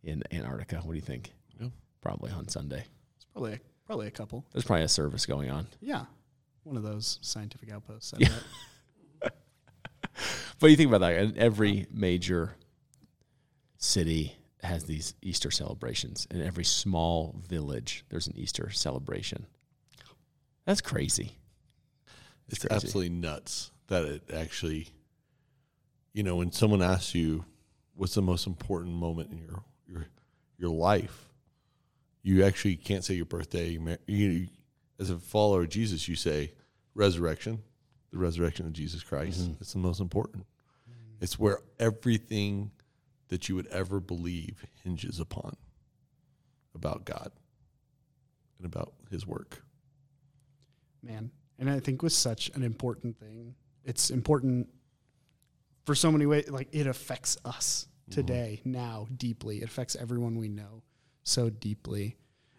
in 0.03 0.23
Antarctica. 0.31 0.77
What 0.77 0.93
do 0.93 0.95
you 0.95 1.01
think? 1.01 1.33
Yeah. 1.59 1.67
Probably 2.01 2.31
on 2.31 2.47
Sunday. 2.47 2.85
It's 3.17 3.25
probably 3.25 3.53
a, 3.53 3.59
probably 3.85 4.07
a 4.07 4.11
couple. 4.11 4.45
There's 4.53 4.63
probably 4.63 4.85
a 4.85 4.89
service 4.89 5.25
going 5.25 5.51
on. 5.51 5.67
Yeah. 5.81 6.05
One 6.63 6.77
of 6.77 6.83
those 6.83 7.19
scientific 7.21 7.71
outposts. 7.71 8.13
I 8.13 8.17
Yeah. 8.19 8.29
But 10.59 10.71
you 10.71 10.75
think 10.75 10.87
about 10.87 11.01
that, 11.01 11.21
and 11.21 11.37
every 11.37 11.85
major 11.91 12.55
city 13.77 14.35
has 14.63 14.85
these 14.85 15.13
Easter 15.21 15.51
celebrations. 15.51 16.27
In 16.31 16.41
every 16.41 16.63
small 16.63 17.39
village, 17.47 18.03
there's 18.09 18.25
an 18.25 18.35
Easter 18.35 18.71
celebration. 18.71 19.45
That's 20.65 20.81
crazy. 20.81 21.37
It's 22.49 22.59
crazy. 22.59 22.73
absolutely 22.73 23.09
nuts 23.09 23.71
that 23.87 24.03
it 24.05 24.23
actually, 24.33 24.87
you 26.13 26.23
know, 26.23 26.37
when 26.37 26.51
someone 26.51 26.81
asks 26.81 27.13
you 27.13 27.45
what's 27.97 28.13
the 28.13 28.21
most 28.21 28.47
important 28.47 28.95
moment 28.95 29.31
in 29.31 29.39
your 29.39 29.63
your 29.87 30.07
your 30.57 30.69
life, 30.69 31.27
you 32.23 32.43
actually 32.43 32.75
can't 32.75 33.03
say 33.03 33.15
your 33.15 33.25
birthday. 33.25 33.69
You, 33.69 33.97
you 34.05 34.47
as 34.99 35.09
a 35.09 35.17
follower 35.17 35.61
of 35.63 35.69
Jesus, 35.69 36.07
you 36.07 36.15
say 36.15 36.53
resurrection, 36.95 37.61
the 38.11 38.17
resurrection 38.17 38.65
of 38.65 38.73
Jesus 38.73 39.03
Christ. 39.03 39.41
Mm-hmm. 39.41 39.53
It's 39.61 39.73
the 39.73 39.79
most 39.79 39.99
important. 39.99 40.45
It's 41.19 41.39
where 41.39 41.59
everything 41.79 42.71
that 43.29 43.49
you 43.49 43.55
would 43.55 43.67
ever 43.67 43.99
believe 43.99 44.65
hinges 44.83 45.19
upon 45.19 45.57
about 46.75 47.05
God 47.05 47.31
and 48.57 48.65
about 48.65 48.93
His 49.09 49.25
work. 49.25 49.63
man. 51.01 51.31
And 51.59 51.71
I 51.71 51.79
think 51.79 52.03
with 52.03 52.13
such 52.13 52.49
an 52.53 52.61
important 52.61 53.17
thing, 53.17 53.55
it's 53.83 54.11
important 54.11 54.67
for 55.87 55.95
so 55.95 56.11
many 56.11 56.25
ways. 56.25 56.49
Like 56.51 56.67
it 56.73 56.85
affects 56.85 57.37
us 57.45 57.87
mm-hmm. 58.03 58.11
today, 58.11 58.61
now, 58.65 59.07
deeply. 59.15 59.59
It 59.59 59.63
affects 59.63 59.95
everyone 59.95 60.35
we 60.35 60.49
know 60.49 60.83
so 61.23 61.49
deeply. 61.49 62.17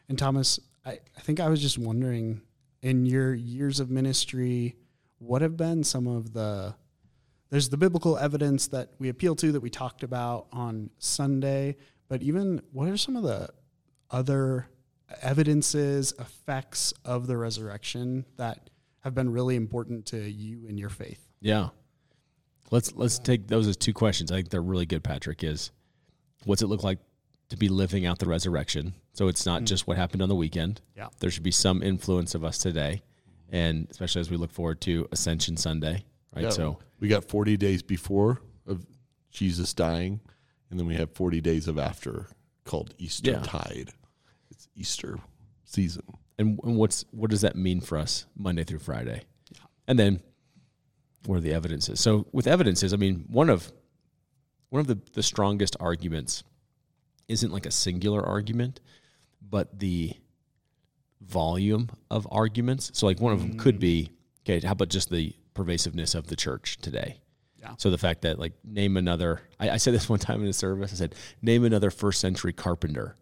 And 0.09 0.19
Thomas, 0.19 0.59
I, 0.85 0.93
I 1.17 1.21
think 1.21 1.39
I 1.39 1.49
was 1.49 1.61
just 1.61 1.79
wondering 1.79 2.41
in 2.81 3.05
your 3.05 3.35
years 3.35 3.81
of 3.81 3.91
ministry, 3.91 4.77
what 5.19 5.43
have 5.43 5.57
been 5.57 5.85
some 5.85 6.07
of 6.09 6.33
the 6.33 6.75
there's 7.51 7.71
the 7.71 7.77
biblical 7.79 8.19
evidence 8.19 8.69
that 8.69 8.91
we 8.99 9.09
appeal 9.09 9.35
to 9.37 9.53
that 9.53 9.61
we 9.61 9.71
talked 9.71 10.03
about 10.03 10.49
on 10.53 10.91
Sunday, 10.99 11.77
but 12.09 12.23
even 12.23 12.61
what 12.73 12.89
are 12.89 12.97
some 12.99 13.17
of 13.17 13.23
the 13.23 13.49
other 14.11 14.69
evidences, 15.23 16.13
effects 16.19 16.93
of 17.07 17.27
the 17.27 17.39
resurrection 17.39 18.27
that 18.37 18.69
have 19.01 19.15
been 19.15 19.31
really 19.31 19.57
important 19.57 20.05
to 20.07 20.19
you 20.19 20.67
in 20.67 20.77
your 20.77 20.91
faith? 20.91 21.27
Yeah. 21.41 21.71
Let's 22.71 22.95
let's 22.95 23.19
take 23.19 23.47
those 23.49 23.67
as 23.67 23.77
two 23.77 23.93
questions. 23.93 24.31
I 24.31 24.37
think 24.37 24.51
they're 24.51 24.61
really 24.63 24.87
good, 24.87 25.03
Patrick, 25.03 25.43
is 25.43 25.71
what's 26.45 26.63
it 26.63 26.67
look 26.67 26.83
like 26.83 26.99
to 27.49 27.57
be 27.57 27.69
living 27.69 28.05
out 28.07 28.19
the 28.19 28.29
resurrection? 28.29 28.95
So 29.15 29.29
it's 29.29 29.47
not 29.47 29.65
just 29.65 29.87
what 29.87 29.97
happened 29.97 30.23
on 30.23 30.29
the 30.29 30.35
weekend. 30.37 30.81
Yeah. 30.97 31.09
There 31.21 31.31
should 31.31 31.43
be 31.43 31.51
some 31.51 31.83
influence 31.83 32.35
of 32.35 32.45
us 32.45 32.59
today. 32.59 33.03
And 33.51 33.89
especially 33.91 34.21
as 34.21 34.31
we 34.31 34.37
look 34.37 34.53
forward 34.53 34.81
to 34.83 35.09
Ascension 35.11 35.57
Sunday. 35.57 36.05
Right. 36.37 36.45
Yeah, 36.45 36.51
So 36.51 36.79
we 37.01 37.09
got 37.09 37.25
40 37.25 37.57
days 37.57 37.83
before 37.83 38.43
of 38.67 38.85
Jesus 39.31 39.73
dying, 39.73 40.21
and 40.71 40.79
then 40.79 40.87
we 40.87 40.95
have 40.97 41.11
40 41.13 41.41
days 41.41 41.67
of 41.69 41.79
after 41.79 42.27
called 42.65 42.93
Easter 42.99 43.31
Yeah. 43.31 43.41
tide. 43.43 43.93
It's 44.51 44.69
Easter 44.77 45.19
season. 45.65 46.03
and, 46.39 46.61
and 46.63 46.77
what's 46.77 47.07
what 47.13 47.31
does 47.31 47.41
that 47.41 47.57
mean 47.57 47.81
for 47.81 47.97
us 47.97 48.27
Monday 48.37 48.65
through 48.65 48.81
Friday? 48.81 49.23
And 49.87 49.99
then 49.99 50.21
what 51.27 51.37
are 51.37 51.41
the 51.41 51.53
evidences? 51.53 52.01
So 52.01 52.27
with 52.33 52.47
evidences, 52.47 52.93
I 52.93 52.97
mean, 52.97 53.25
one 53.29 53.51
of 53.51 53.73
one 54.71 54.81
of 54.81 54.87
the, 54.87 54.99
the 55.13 55.23
strongest 55.23 55.77
arguments 55.81 56.45
isn't 57.29 57.53
like 57.53 57.67
a 57.67 57.71
singular 57.71 58.25
argument, 58.25 58.81
but 59.41 59.79
the 59.79 60.13
volume 61.21 61.89
of 62.11 62.27
arguments. 62.31 62.91
So 62.95 63.07
like 63.07 63.21
one 63.21 63.33
of 63.33 63.41
them 63.41 63.59
could 63.59 63.79
be, 63.79 64.13
okay, 64.43 64.65
how 64.65 64.73
about 64.73 64.89
just 64.89 65.11
the 65.11 65.35
pervasiveness 65.55 66.15
of 66.15 66.27
the 66.27 66.37
church 66.37 66.79
today? 66.79 67.21
Yeah. 67.59 67.75
So 67.79 67.91
the 67.91 67.99
fact 67.99 68.23
that 68.23 68.39
like 68.39 68.53
name 68.65 68.97
another 68.97 69.41
I, 69.59 69.71
I 69.71 69.77
said 69.79 69.95
this 69.95 70.09
one 70.09 70.19
time 70.19 70.43
in 70.43 70.49
a 70.49 70.53
service, 70.53 70.93
I 70.93 70.97
said, 70.97 71.15
name 71.43 71.65
another 71.65 71.91
first 71.91 72.21
century 72.21 72.53
carpenter. 72.53 73.17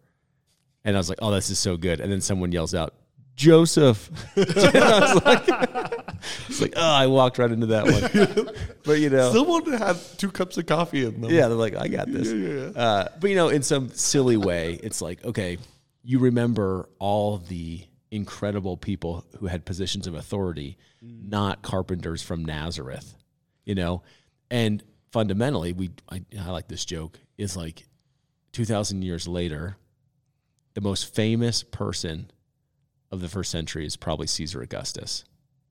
And 0.83 0.95
I 0.95 0.99
was 0.99 1.09
like, 1.09 1.19
oh, 1.21 1.31
this 1.31 1.49
is 1.49 1.59
so 1.59 1.75
good. 1.75 1.99
And 1.99 2.11
then 2.11 2.21
someone 2.21 2.51
yells 2.51 2.73
out, 2.73 2.93
Joseph. 3.35 4.09
I 4.37 5.13
was 5.13 5.25
like, 5.25 6.06
it's 6.47 6.61
like, 6.61 6.73
oh, 6.75 6.81
I 6.81 7.07
walked 7.07 7.37
right 7.37 7.51
into 7.51 7.67
that 7.67 7.85
one. 7.85 8.55
but 8.83 8.99
you 8.99 9.09
know, 9.09 9.31
Someone 9.33 9.65
had 9.73 9.97
two 10.17 10.31
cups 10.31 10.57
of 10.57 10.65
coffee 10.65 11.05
in 11.05 11.21
them. 11.21 11.31
yeah, 11.31 11.47
they're 11.47 11.57
like, 11.57 11.75
I 11.75 11.87
got 11.87 12.11
this. 12.11 12.27
Uh, 12.75 13.09
but 13.19 13.29
you 13.29 13.35
know, 13.35 13.49
in 13.49 13.63
some 13.63 13.89
silly 13.89 14.37
way, 14.37 14.79
it's 14.83 15.01
like, 15.01 15.23
okay, 15.25 15.57
you 16.03 16.19
remember 16.19 16.87
all 16.99 17.37
the 17.37 17.83
incredible 18.11 18.77
people 18.77 19.25
who 19.39 19.47
had 19.47 19.65
positions 19.65 20.07
of 20.07 20.15
authority, 20.15 20.77
not 21.01 21.61
carpenters 21.61 22.21
from 22.21 22.45
Nazareth, 22.45 23.13
you 23.65 23.75
know? 23.75 24.01
And 24.49 24.81
fundamentally, 25.11 25.73
we, 25.73 25.91
I, 26.09 26.23
I 26.39 26.51
like 26.51 26.69
this 26.69 26.85
joke, 26.85 27.19
is 27.37 27.57
like 27.57 27.85
2,000 28.53 29.01
years 29.01 29.27
later, 29.27 29.75
the 30.73 30.81
most 30.81 31.13
famous 31.13 31.63
person 31.63 32.31
of 33.11 33.19
the 33.19 33.27
first 33.27 33.51
century 33.51 33.85
is 33.85 33.95
probably 33.97 34.27
Caesar 34.27 34.61
Augustus, 34.61 35.25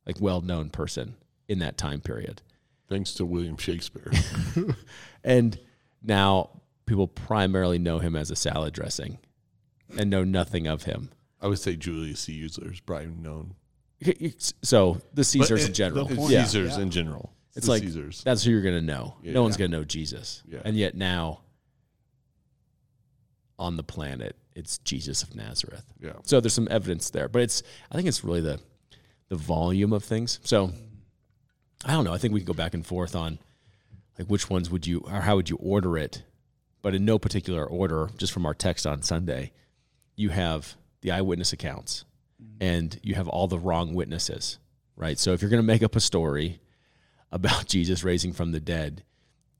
like 0.06 0.20
well 0.20 0.40
known 0.40 0.70
person 0.70 1.16
in 1.48 1.58
that 1.60 1.76
time 1.76 2.00
period. 2.00 2.42
Thanks 2.88 3.14
to 3.14 3.24
William 3.24 3.56
Shakespeare. 3.56 4.10
And 5.24 5.58
now 6.02 6.50
people 6.86 7.08
primarily 7.08 7.78
know 7.80 7.98
him 7.98 8.14
as 8.14 8.30
a 8.30 8.36
salad 8.36 8.72
dressing 8.74 9.18
and 9.98 10.08
know 10.08 10.22
nothing 10.22 10.68
of 10.68 10.84
him. 10.84 11.10
I 11.40 11.48
would 11.48 11.58
say 11.58 11.74
Julius 11.74 12.20
Caesar 12.20 12.70
is 12.70 12.78
probably 12.78 13.06
known. 13.08 13.54
So 14.62 15.00
the 15.14 15.24
Caesars 15.24 15.62
But 15.62 15.68
in 15.68 15.74
general. 15.74 16.04
the 16.06 16.14
yeah. 16.14 16.44
Caesars 16.44 16.76
Yeah. 16.76 16.82
in 16.82 16.90
general. 16.90 17.32
It's 17.56 17.66
the 17.66 17.72
like 17.72 17.82
Caesars. 17.82 18.22
that's 18.22 18.44
who 18.44 18.52
you're 18.52 18.62
going 18.62 18.74
to 18.76 18.80
know. 18.82 19.16
Yeah. 19.22 19.32
no 19.32 19.42
one's 19.42 19.56
going 19.56 19.70
to 19.72 19.76
know 19.78 19.84
Jesus. 19.84 20.42
Yeah. 20.46 20.60
And 20.64 20.76
yet 20.76 20.94
now 20.94 21.40
on 23.58 23.76
the 23.76 23.82
planet, 23.82 24.36
it's 24.54 24.78
Jesus 24.78 25.22
of 25.22 25.34
Nazareth. 25.34 25.84
Yeah. 26.00 26.12
So 26.24 26.40
there's 26.40 26.54
some 26.54 26.68
evidence 26.70 27.10
there, 27.10 27.28
but 27.28 27.42
it's 27.42 27.62
I 27.90 27.96
think 27.96 28.06
it's 28.06 28.22
really 28.22 28.42
the 28.42 28.60
the 29.28 29.36
volume 29.36 29.92
of 29.92 30.04
things. 30.04 30.40
So 30.44 30.72
I 31.84 31.92
don't 31.92 32.04
know. 32.04 32.14
I 32.14 32.18
think 32.18 32.34
we 32.34 32.40
can 32.40 32.46
go 32.46 32.54
back 32.54 32.74
and 32.74 32.84
forth 32.84 33.14
on 33.14 33.38
like 34.18 34.28
which 34.28 34.48
ones 34.48 34.70
would 34.70 34.86
you 34.86 35.00
or 35.00 35.20
how 35.20 35.36
would 35.36 35.50
you 35.50 35.56
order 35.56 35.98
it, 35.98 36.22
but 36.82 36.94
in 36.94 37.04
no 37.04 37.18
particular 37.18 37.64
order. 37.64 38.10
Just 38.16 38.32
from 38.32 38.46
our 38.46 38.54
text 38.54 38.86
on 38.86 39.02
Sunday, 39.02 39.52
you 40.14 40.30
have 40.30 40.76
the 41.02 41.10
eyewitness 41.10 41.52
accounts, 41.52 42.04
mm-hmm. 42.42 42.62
and 42.62 42.98
you 43.02 43.14
have 43.14 43.28
all 43.28 43.46
the 43.46 43.58
wrong 43.58 43.94
witnesses. 43.94 44.58
Right. 44.96 45.18
So 45.18 45.32
if 45.32 45.42
you're 45.42 45.50
going 45.50 45.62
to 45.62 45.66
make 45.66 45.82
up 45.82 45.94
a 45.94 46.00
story 46.00 46.60
about 47.30 47.66
Jesus 47.66 48.02
raising 48.02 48.32
from 48.32 48.52
the 48.52 48.60
dead, 48.60 49.04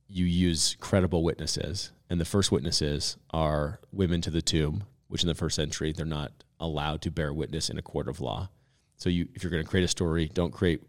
you 0.09 0.25
use 0.25 0.77
credible 0.81 1.23
witnesses. 1.23 1.93
And 2.09 2.21
the 2.21 2.25
first 2.25 2.53
witnesses 2.53 3.17
are 3.31 3.81
women 3.93 4.21
to 4.23 4.31
the 4.31 4.41
tomb, 4.41 4.85
which 5.09 5.23
in 5.23 5.29
the 5.29 5.35
first 5.35 5.57
century, 5.57 5.93
they're 5.93 6.07
not 6.07 6.33
allowed 6.59 7.03
to 7.03 7.11
bear 7.11 7.35
witness 7.35 7.69
in 7.69 7.79
a 7.79 7.83
court 7.83 8.09
of 8.09 8.21
law. 8.21 8.49
So 8.97 9.09
you, 9.11 9.29
if 9.35 9.43
you're 9.43 9.51
going 9.51 9.63
to 9.63 9.69
create 9.69 9.85
a 9.85 9.89
story, 9.89 10.31
don't 10.33 10.53
create 10.53 10.83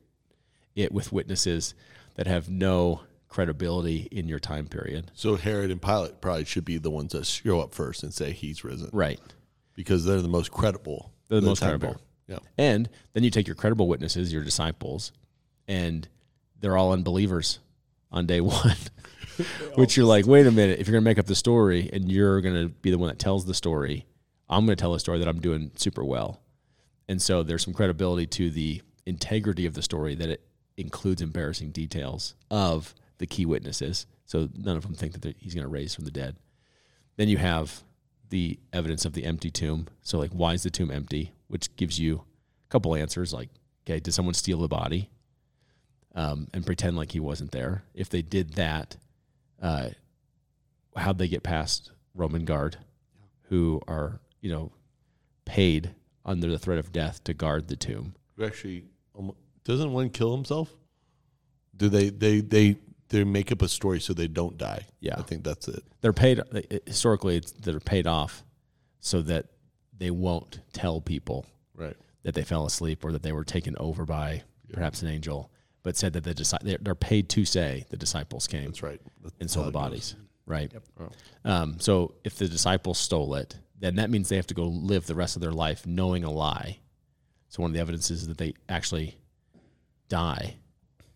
it 0.76 0.92
with 0.92 1.12
witnesses 1.12 1.74
that 2.16 2.28
have 2.28 2.50
no 2.50 3.02
credibility 3.28 4.08
in 4.12 4.28
your 4.28 4.40
time 4.40 4.68
period. 4.68 5.12
So 5.14 5.36
Herod 5.36 5.70
and 5.72 5.82
Pilate 5.82 6.22
probably 6.22 6.46
should 6.46 6.66
be 6.66 6.78
the 6.78 6.90
ones 6.90 7.12
that 7.12 7.26
show 7.26 7.60
up 7.60 7.74
first 7.74 8.04
and 8.04 8.14
say 8.14 8.32
he's 8.32 8.64
risen 8.64 8.90
Right. 8.94 9.20
because 9.76 10.06
they're 10.06 10.22
the 10.22 10.28
most 10.30 10.52
credible. 10.52 11.12
They're 11.28 11.42
the 11.42 11.46
in 11.48 11.52
most 11.52 11.62
credible. 11.62 11.88
period. 11.90 12.02
Yeah. 12.28 12.40
And 12.58 12.90
then 13.14 13.24
you 13.24 13.30
take 13.30 13.48
your 13.48 13.56
credible 13.56 13.88
witnesses, 13.88 14.32
your 14.34 14.44
disciples, 14.44 15.12
and 15.68 16.08
they're 16.60 16.78
all 16.78 16.92
unbelievers. 16.94 17.60
on 18.12 18.26
day 18.26 18.40
one. 18.42 18.76
Which 19.76 19.98
you're 19.98 20.06
like, 20.06 20.26
wait 20.26 20.48
a 20.48 20.52
minute, 20.52 20.80
if 20.80 20.88
you're 20.88 20.94
gonna 20.94 21.04
make 21.04 21.20
up 21.20 21.26
the 21.26 21.36
story 21.36 21.90
and 21.94 22.10
you're 22.12 22.40
gonna 22.42 22.70
be 22.70 22.90
the 22.90 22.98
one 22.98 23.10
that 23.10 23.20
tells 23.20 23.46
the 23.46 23.54
story, 23.54 24.06
I'm 24.50 24.66
gonna 24.66 24.76
tell 24.78 24.94
a 24.96 25.00
story 25.00 25.20
that 25.20 25.28
I'm 25.28 25.40
doing 25.42 25.72
super 25.76 26.04
well. 26.06 26.42
And 27.08 27.22
so 27.22 27.44
there's 27.44 27.64
some 27.64 27.74
credibility 27.74 28.28
to 28.28 28.50
the 28.50 28.82
integrity 29.06 29.66
of 29.66 29.74
the 29.74 29.82
story 29.82 30.16
that 30.16 30.30
it 30.30 30.42
includes 30.76 31.22
embarrassing 31.22 31.72
details 31.72 32.36
of 32.52 32.94
the 33.18 33.26
key 33.28 33.46
witnesses. 33.46 34.06
So 34.26 34.50
none 34.56 34.78
of 34.78 34.84
them 34.84 34.94
think 34.94 35.22
that 35.22 35.38
he's 35.38 35.54
going 35.54 35.64
to 35.64 35.70
raise 35.70 35.96
from 35.96 36.06
the 36.06 36.12
dead. 36.12 36.36
Then 37.16 37.30
you 37.30 37.38
have 37.38 37.84
the 38.30 38.60
evidence 38.74 39.06
of 39.06 39.14
the 39.14 39.26
empty 39.26 39.50
tomb. 39.50 39.88
So, 40.02 40.20
like, 40.20 40.32
why 40.32 40.54
is 40.54 40.64
the 40.64 40.70
tomb 40.70 40.92
empty? 40.92 41.34
Which 41.48 41.76
gives 41.76 42.00
you 42.00 42.24
a 42.68 42.70
couple 42.70 42.94
answers. 42.96 43.34
Like, 43.34 43.50
okay, 43.86 44.00
did 44.00 44.14
someone 44.14 44.34
steal 44.34 44.60
the 44.60 44.68
body 44.68 45.10
um, 46.14 46.48
and 46.54 46.66
pretend 46.66 46.98
like 46.98 47.14
he 47.14 47.20
wasn't 47.20 47.52
there? 47.52 47.84
If 47.94 48.10
they 48.10 48.22
did 48.22 48.54
that, 48.54 48.98
uh, 49.62 49.90
how'd 50.96 51.18
they 51.18 51.28
get 51.28 51.44
past 51.44 51.92
Roman 52.14 52.46
guard, 52.46 52.78
who 53.44 53.82
are 53.88 54.20
you 54.42 54.52
know 54.52 54.72
paid 55.46 55.96
under 56.28 56.48
the 56.50 56.60
threat 56.60 56.78
of 56.78 56.92
death 56.92 57.24
to 57.24 57.34
guard 57.34 57.68
the 57.68 57.76
tomb? 57.76 58.14
Actually, 58.44 58.84
doesn't 59.64 59.92
one 59.92 60.10
kill 60.10 60.36
himself? 60.36 60.72
Do 61.76 61.90
they 61.90 62.10
they 62.10 62.42
they 62.42 62.78
they 63.10 63.24
make 63.24 63.52
up 63.52 63.62
a 63.62 63.68
story 63.70 64.00
so 64.00 64.14
they 64.14 64.28
don't 64.28 64.58
die? 64.58 64.86
Yeah. 65.00 65.16
I 65.18 65.22
think 65.24 65.44
that's 65.44 65.68
it. 65.68 65.84
they're 66.02 66.14
paid 66.14 66.42
historically 66.86 67.38
it's, 67.38 67.52
they're 67.54 67.80
paid 67.80 68.06
off 68.08 68.44
so 69.00 69.22
that 69.24 69.46
they 69.98 70.12
won't 70.12 70.60
tell 70.74 71.02
people 71.02 71.46
Right. 71.76 71.96
that 72.24 72.34
they 72.36 72.44
fell 72.44 72.66
asleep 72.66 73.06
or 73.06 73.12
that 73.14 73.22
they 73.24 73.32
were 73.32 73.44
taken 73.46 73.76
over 73.80 74.06
by 74.06 74.44
perhaps 74.74 75.02
an 75.04 75.08
angel 75.08 75.52
but 75.84 75.96
said 75.96 76.14
that 76.14 76.24
the 76.26 76.78
they're, 76.82 76.96
paid 76.96 77.30
to 77.30 77.46
say 77.46 77.86
the 77.90 77.96
disciples 77.98 78.48
came 78.48 78.66
That's 78.66 78.84
right. 78.84 79.00
That's 79.24 79.36
and 79.40 79.50
stole 79.50 79.64
the 79.64 79.70
it 79.70 79.74
goes. 79.74 79.82
bodies 79.82 80.16
right 80.46 80.72
Oh. 81.00 81.10
um, 81.46 81.80
so 81.80 82.16
if 82.24 82.36
the 82.36 82.48
disciples 82.48 82.98
stole 82.98 83.36
it 83.36 83.56
then 83.80 83.96
that 83.96 84.10
means 84.10 84.30
they 84.30 84.36
have 84.36 84.48
to 84.48 84.54
go 84.54 84.66
live 84.66 85.06
the 85.06 85.16
rest 85.16 85.36
of 85.36 85.42
their 85.42 85.52
life 85.52 85.86
knowing 85.86 86.24
a 86.24 86.32
lie 86.32 86.80
so 87.50 87.62
one 87.62 87.72
of 87.72 87.74
the 87.74 87.82
evidences 87.82 88.22
is 88.22 88.28
that 88.28 88.38
they 88.38 88.54
actually 88.70 89.18
die 90.10 90.56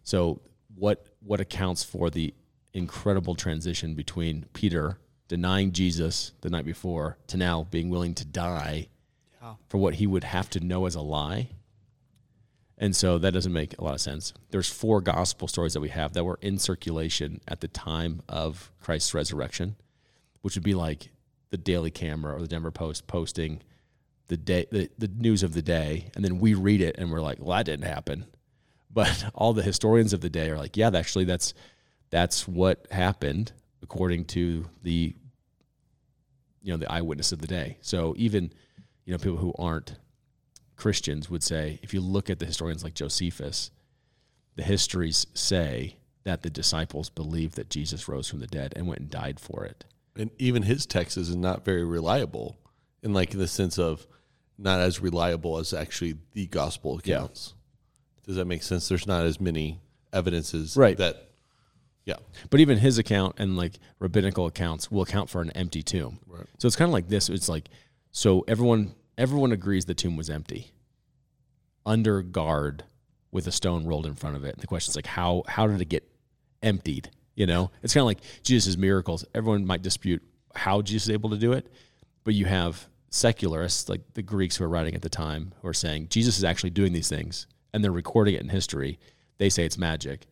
so 0.04 0.42
what 0.76 1.06
what 1.20 1.40
accounts 1.40 1.84
for 1.84 2.10
the 2.10 2.34
incredible 2.74 3.36
transition 3.36 3.94
between 3.94 4.46
Peter 4.54 4.98
denying 5.28 5.72
Jesus 5.72 6.34
the 6.42 6.50
night 6.50 6.66
before 6.66 7.18
to 7.28 7.38
now 7.38 7.68
being 7.70 7.90
willing 7.90 8.14
to 8.16 8.26
die 8.26 8.88
for 9.68 9.78
what 9.78 9.96
he 9.96 10.08
would 10.08 10.24
have 10.24 10.50
to 10.52 10.60
know 10.60 10.86
as 10.86 10.96
a 10.96 11.02
lie? 11.02 11.50
And 12.78 12.96
so 12.96 13.20
that 13.20 13.34
doesn't 13.34 13.54
make 13.54 13.78
a 13.78 13.84
lot 13.84 13.94
of 13.94 14.02
sense. 14.02 14.34
There's 14.50 14.70
four 14.70 15.02
gospel 15.02 15.48
stories 15.48 15.74
that 15.74 15.82
we 15.82 15.90
have 15.90 16.14
that 16.14 16.24
were 16.24 16.40
in 16.42 16.58
circulation 16.58 17.40
at 17.48 17.62
the 17.62 17.68
time 17.68 18.24
of 18.28 18.72
Christ's 18.82 19.14
resurrection, 19.14 19.76
which 20.42 20.56
would 20.56 20.64
be 20.64 20.74
like 20.74 21.12
the 21.52 21.58
Daily 21.58 21.92
Camera 21.92 22.36
or 22.36 22.42
the 22.42 22.48
Denver 22.48 22.72
Post 22.72 23.08
posting 23.08 23.62
the 24.28 24.38
day 24.38 24.66
the, 24.72 24.90
the 24.98 25.08
news 25.08 25.44
of 25.44 25.54
the 25.54 25.62
day 25.62 26.10
and 26.16 26.26
then 26.26 26.40
we 26.40 26.54
read 26.54 26.82
it 26.82 26.96
and 26.98 27.12
we're 27.12 27.22
like, 27.22 27.38
well 27.40 27.56
that 27.56 27.66
didn't 27.66 27.86
happen 27.86 28.26
but 28.94 29.26
all 29.34 29.54
the 29.54 29.64
historians 29.64 30.14
of 30.14 30.22
the 30.22 30.30
day 30.30 30.50
are 30.50 30.58
like, 30.58 30.76
yeah, 30.76 30.92
actually, 30.94 31.26
that's 31.26 31.54
that's 32.10 32.48
what 32.48 32.88
happened 32.92 33.54
according 33.82 34.26
to 34.26 34.66
the 34.84 35.16
you 36.62 36.72
know 36.72 36.78
the 36.78 36.92
eyewitness 36.92 37.32
of 37.32 37.40
the 37.40 37.48
day. 37.48 37.78
So 37.82 38.14
even 38.18 38.52
you 39.06 39.14
know 39.14 39.18
people 39.18 39.38
who 39.38 39.54
aren't 39.58 39.96
Christians 40.76 41.30
would 41.30 41.44
say, 41.44 41.80
if 41.82 41.94
you 41.94 42.02
look 42.02 42.30
at 42.30 42.40
the 42.40 42.46
historians 42.46 42.84
like 42.84 42.94
Josephus, 42.94 43.72
the 44.56 44.64
histories 44.64 45.26
say 45.34 45.96
that 46.24 46.42
the 46.42 46.50
disciples 46.50 47.10
believed 47.10 47.56
that 47.56 47.70
Jesus 47.70 48.08
rose 48.08 48.28
from 48.28 48.40
the 48.40 48.48
dead 48.48 48.74
and 48.76 48.88
went 48.88 49.00
and 49.00 49.10
died 49.10 49.40
for 49.40 49.64
it. 49.64 49.86
And 50.16 50.30
even 50.38 50.64
his 50.64 50.86
text 50.86 51.18
is 51.18 51.36
not 51.36 51.64
very 51.64 51.84
reliable, 51.86 52.58
in 53.02 53.14
like 53.14 53.34
in 53.34 53.40
the 53.40 53.48
sense 53.48 53.80
of 53.80 54.06
not 54.58 54.80
as 54.80 55.00
reliable 55.00 55.58
as 55.58 55.74
actually 55.74 56.16
the 56.34 56.48
gospel 56.48 57.00
Yeah. 57.04 57.16
accounts. 57.18 57.54
Does 58.26 58.36
that 58.36 58.46
make 58.46 58.62
sense? 58.64 58.88
There's 58.88 59.08
not 59.08 59.26
as 59.26 59.40
many 59.40 59.80
evidences 60.14 60.76
Right. 60.78 60.98
that 60.98 61.30
yeah. 62.06 62.16
But 62.50 62.60
even 62.60 62.80
his 62.80 62.98
account 62.98 63.36
and 63.38 63.56
like 63.56 63.80
rabbinical 64.00 64.48
accounts 64.48 64.90
will 64.92 65.04
account 65.04 65.30
for 65.30 65.42
an 65.42 65.52
empty 65.52 65.82
tomb. 65.84 66.20
Right. 66.28 66.46
So 66.58 66.68
it's 66.68 66.76
kind 66.76 66.90
of 66.90 66.94
like 66.94 67.08
this. 67.08 67.30
It's 67.30 67.48
like 67.48 67.70
so 68.12 68.44
everyone 68.48 68.96
everyone 69.18 69.52
agrees 69.52 69.86
the 69.86 69.94
tomb 69.94 70.18
was 70.18 70.30
empty, 70.30 70.72
under 71.86 72.22
guard, 72.22 72.84
with 73.32 73.48
a 73.48 73.52
stone 73.52 73.86
rolled 73.86 74.06
in 74.06 74.16
front 74.16 74.36
of 74.36 74.44
it. 74.44 74.58
The 74.60 74.68
question 74.68 74.92
is 74.92 74.96
like 74.96 75.06
how 75.06 75.44
how 75.48 75.68
did 75.68 75.80
it 75.82 75.90
get 75.90 76.08
emptied? 76.62 77.10
You 77.36 77.46
know, 77.46 77.72
it's 77.82 77.94
kind 77.94 78.02
of 78.02 78.08
like 78.08 78.22
Jesus' 78.44 78.78
miracles. 78.78 79.26
Everyone 79.34 79.66
might 79.66 79.82
dispute 79.82 80.22
how 80.54 80.82
Jesus 80.82 81.08
is 81.08 81.14
able 81.14 81.30
to 81.30 81.38
do 81.38 81.54
it, 81.54 81.72
but 82.24 82.34
you 82.34 82.46
have 82.46 82.88
secularists 83.10 83.90
like 83.90 84.02
the 84.14 84.22
Greeks 84.22 84.58
who 84.58 84.64
are 84.64 84.70
writing 84.70 84.96
at 84.96 85.02
the 85.02 85.10
time 85.10 85.54
who 85.62 85.68
are 85.68 85.74
saying 85.74 86.08
Jesus 86.10 86.38
is 86.38 86.44
actually 86.44 86.70
doing 86.70 86.94
these 86.94 87.10
things, 87.10 87.48
and 87.74 87.84
they're 87.84 87.92
recording 87.92 88.36
it 88.36 88.42
in 88.42 88.50
history. 88.50 89.00
They 89.38 89.50
say 89.50 89.66
it's 89.66 89.78
magic 89.78 90.28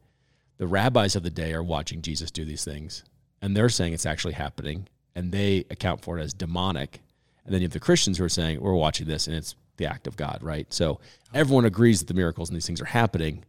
the 0.59 0.67
rabbis 0.67 1.15
of 1.15 1.23
the 1.23 1.29
day 1.29 1.53
are 1.53 1.63
watching 1.63 2.01
Jesus 2.01 2.29
do 2.29 2.45
these 2.45 2.65
things, 2.65 3.03
and 3.41 3.55
they're 3.55 3.69
saying 3.69 3.93
it's 3.93 4.05
actually 4.05 4.33
happening, 4.33 4.88
and 5.15 5.31
they 5.31 5.65
account 5.71 6.03
for 6.03 6.19
it 6.19 6.21
as 6.21 6.33
demonic. 6.33 6.99
And 7.45 7.53
then 7.53 7.62
you 7.62 7.65
have 7.65 7.73
the 7.73 7.79
Christians 7.79 8.17
who 8.17 8.25
are 8.25 8.29
saying 8.29 8.59
we're 8.59 8.73
watching 8.73 9.07
this, 9.07 9.25
and 9.25 9.35
it's 9.35 9.55
the 9.77 9.85
act 9.85 10.05
of 10.05 10.17
God, 10.17 10.39
right? 10.43 10.71
So 10.71 10.99
everyone 11.33 11.63
agrees 11.63 11.99
that 11.99 12.07
the 12.07 12.13
miracles 12.13 12.49
and 12.49 12.57
these 12.57 12.67
things 12.67 12.81
are 12.81 12.85
happening. 12.85 13.45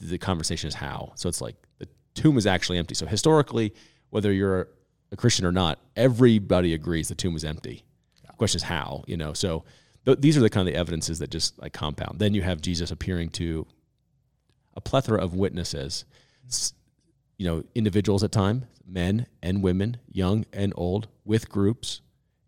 The 0.00 0.16
conversation 0.16 0.68
is 0.68 0.74
how. 0.74 1.12
So 1.16 1.28
it's 1.28 1.42
like 1.42 1.54
the 1.78 1.86
tomb 2.14 2.38
is 2.38 2.46
actually 2.46 2.78
empty. 2.78 2.94
So 2.94 3.06
historically, 3.06 3.74
whether 4.10 4.32
you're 4.32 4.68
a 5.12 5.16
Christian 5.16 5.46
or 5.46 5.52
not, 5.52 5.78
everybody 5.96 6.74
agrees 6.74 7.08
the 7.08 7.14
tomb 7.14 7.36
is 7.36 7.44
empty. 7.44 7.84
The 8.26 8.32
question 8.32 8.58
is 8.58 8.64
how, 8.64 9.04
you 9.06 9.16
know. 9.16 9.32
So 9.32 9.64
th- 10.04 10.20
these 10.20 10.36
are 10.36 10.40
the 10.40 10.50
kind 10.50 10.66
of 10.68 10.72
the 10.72 10.78
evidences 10.78 11.18
that 11.20 11.30
just 11.30 11.60
like 11.60 11.72
compound. 11.72 12.18
Then 12.18 12.34
you 12.34 12.42
have 12.42 12.60
Jesus 12.60 12.90
appearing 12.90 13.30
to 13.30 13.66
a 14.74 14.80
plethora 14.80 15.22
of 15.22 15.34
witnesses, 15.34 16.04
you 17.38 17.46
know, 17.46 17.64
individuals 17.74 18.22
at 18.24 18.32
time, 18.32 18.66
men 18.86 19.26
and 19.42 19.62
women, 19.62 19.98
young 20.10 20.44
and 20.52 20.72
old, 20.76 21.08
with 21.24 21.48
groups, 21.48 22.00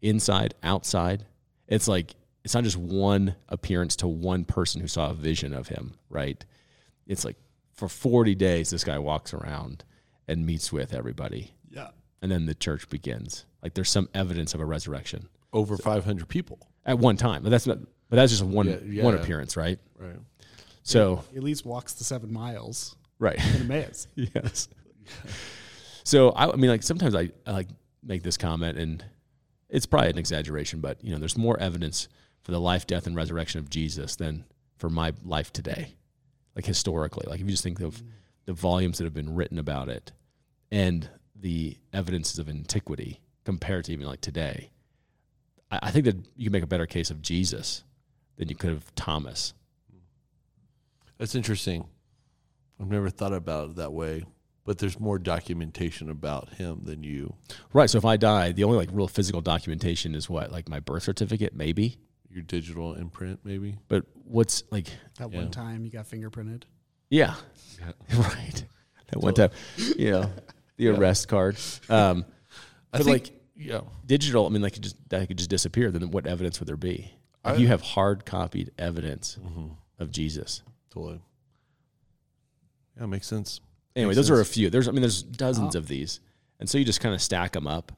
inside, 0.03 0.55
outside. 0.63 1.25
It's 1.69 1.89
like 1.89 2.15
it's 2.45 2.55
not 2.55 2.65
just 2.65 2.77
one 2.77 3.35
appearance 3.49 3.97
to 3.97 4.09
one 4.09 4.45
person 4.45 4.81
who 4.81 4.89
saw 4.89 5.11
a 5.11 5.15
vision 5.15 5.53
of 5.53 5.69
him, 5.69 5.95
right? 6.09 6.45
It's 7.07 7.25
like 7.25 7.37
for 7.77 7.89
40 7.89 8.35
days 8.35 8.71
this 8.71 8.85
guy 8.85 8.99
walks 8.99 9.33
around 9.35 9.85
and 10.29 10.45
meets 10.47 10.73
with 10.73 10.93
everybody. 10.95 11.53
Yeah. 11.71 11.89
And 12.23 12.31
then 12.33 12.47
the 12.47 12.55
church 12.55 12.89
begins. 12.89 13.45
Like 13.63 13.75
there's 13.75 13.91
some 13.91 14.09
evidence 14.15 14.55
of 14.55 14.61
a 14.61 14.65
resurrection 14.65 15.29
Over 15.53 15.77
500 15.77 16.29
people. 16.29 16.59
at 16.85 16.99
one 16.99 17.17
time. 17.17 17.43
But 17.43 17.51
that's 17.51 17.67
not, 17.67 17.79
but 18.09 18.17
that's 18.17 18.33
just 18.33 18.43
one 18.45 18.67
Yeah, 18.69 18.77
yeah. 18.85 19.03
one 19.05 19.15
appearance, 19.15 19.57
right? 19.57 19.79
Right. 19.99 20.17
So, 20.83 21.25
He 21.33 21.37
at 21.37 21.43
least 21.43 21.67
walks 21.67 21.95
the 21.95 22.05
seven 22.05 22.33
miles 22.33 22.97
right. 23.19 23.39
in 23.57 23.63
Emmaus. 23.63 24.07
yes. 24.15 24.69
So 26.05 26.31
I, 26.31 26.51
I 26.51 26.57
mean, 26.57 26.71
like 26.71 26.83
sometimes 26.83 27.15
I, 27.15 27.31
I 27.47 27.51
like 27.53 27.69
make 28.03 28.23
this 28.23 28.37
comment, 28.37 28.79
and 28.79 29.05
it's 29.69 29.87
probably 29.87 30.11
an 30.11 30.19
exaggeration, 30.19 30.81
but 30.81 31.03
you 31.03 31.13
know, 31.13 31.19
there's 31.19 31.37
more 31.37 31.59
evidence 31.59 32.09
for 32.43 32.53
the 32.53 32.61
life, 32.61 32.87
death, 32.87 33.07
and 33.07 33.17
resurrection 33.17 33.59
of 33.59 33.69
Jesus 33.69 34.15
than 34.17 34.45
for 34.79 34.89
my 34.89 35.13
life 35.25 35.53
today, 35.53 35.95
like 36.57 36.67
historically. 36.67 37.27
Like 37.29 37.41
if 37.41 37.47
you 37.47 37.53
just 37.53 37.63
think 37.63 37.81
of 37.81 38.03
mm. 38.03 38.09
the 38.47 38.55
volumes 38.55 38.99
that 38.99 39.05
have 39.05 39.15
been 39.15 39.35
written 39.35 39.59
about 39.59 39.89
it, 39.89 40.13
and 40.73 41.09
the 41.39 41.77
evidences 41.93 42.39
of 42.41 42.49
antiquity 42.49 43.21
compared 43.45 43.85
to 43.85 43.93
even 43.93 44.07
like 44.07 44.23
today, 44.23 44.71
I, 45.71 45.79
I 45.83 45.91
think 45.93 46.07
that 46.07 46.17
you 46.35 46.47
can 46.47 46.53
make 46.53 46.65
a 46.65 46.67
better 46.67 46.87
case 46.87 47.11
of 47.11 47.23
Jesus 47.23 47.85
than 48.37 48.49
you 48.49 48.57
could 48.57 48.73
of 48.73 48.93
Thomas. 48.95 49.55
That's 51.19 51.35
interesting. 51.35 51.87
I've 52.81 52.89
never 52.89 53.09
thought 53.09 53.33
about 53.33 53.71
it 53.71 53.77
that 53.77 53.93
way, 53.93 54.25
but 54.65 54.79
there's 54.79 55.01
more 55.01 55.19
documentation 55.19 56.11
about 56.11 56.55
him 56.55 56.81
than 56.85 57.03
you. 57.03 57.35
Right. 57.73 57.89
So 57.89 57.97
if 57.97 58.05
I 58.05 58.17
die, 58.17 58.53
the 58.53 58.65
only 58.65 58.77
like 58.77 58.91
real 58.93 59.09
physical 59.09 59.41
documentation 59.41 60.15
is 60.15 60.29
what, 60.29 60.53
like 60.53 60.69
my 60.69 60.81
birth 60.81 61.05
certificate, 61.05 61.55
maybe. 61.55 61.97
Your 62.31 62.43
digital 62.43 62.95
imprint, 62.95 63.41
maybe. 63.45 63.77
But 63.89 64.05
what's 64.25 64.65
like, 64.71 64.87
That 65.19 65.31
Yeah. 65.33 65.39
one 65.39 65.51
time 65.51 65.85
you 65.85 65.91
got 65.91 66.07
fingerprinted. 66.09 66.65
yeah, 67.11 67.35
Yeah. 67.81 67.93
right. 68.19 68.65
That 69.09 69.21
one 69.21 69.35
time, 69.35 69.51
you 69.97 70.11
know, 70.11 70.31
the 70.77 70.89
arrest 70.89 71.29
card. 71.29 71.57
Um, 71.89 72.25
I 72.93 72.99
but 72.99 73.05
think, 73.05 73.25
like 73.29 73.41
yeah, 73.57 73.81
digital, 74.05 74.45
I 74.47 74.49
mean, 74.51 74.63
like 74.63 74.79
just 74.81 74.97
that 75.11 75.27
could 75.29 75.39
just 75.39 75.49
disappear. 75.51 75.91
Then 75.91 76.11
what 76.11 76.27
evidence 76.27 76.59
would 76.61 76.69
there 76.69 76.77
be? 76.77 77.13
Like 77.45 77.55
I- 77.55 77.59
you 77.59 77.69
have 77.69 77.81
hard 77.83 78.27
copied 78.27 78.73
evidence 78.79 79.39
Mm-hmm. 79.43 79.67
of 79.99 80.11
Jesus. 80.11 80.63
totally. 80.91 81.21
Yeah, 82.99 83.07
makes 83.07 83.27
sense. 83.27 83.61
Anyway, 83.95 84.09
Makes 84.11 84.17
those 84.17 84.31
are 84.31 84.41
a 84.41 84.45
few. 84.45 84.71
There's, 84.71 84.89
I 84.89 84.91
mean, 84.91 85.01
there's 85.03 85.23
dozens 85.23 85.75
of 85.75 85.87
these, 85.89 86.21
and 86.61 86.69
so 86.69 86.77
you 86.79 86.85
just 86.85 87.01
kind 87.01 87.15
of 87.15 87.21
stack 87.23 87.53
them 87.53 87.67
up, 87.67 87.93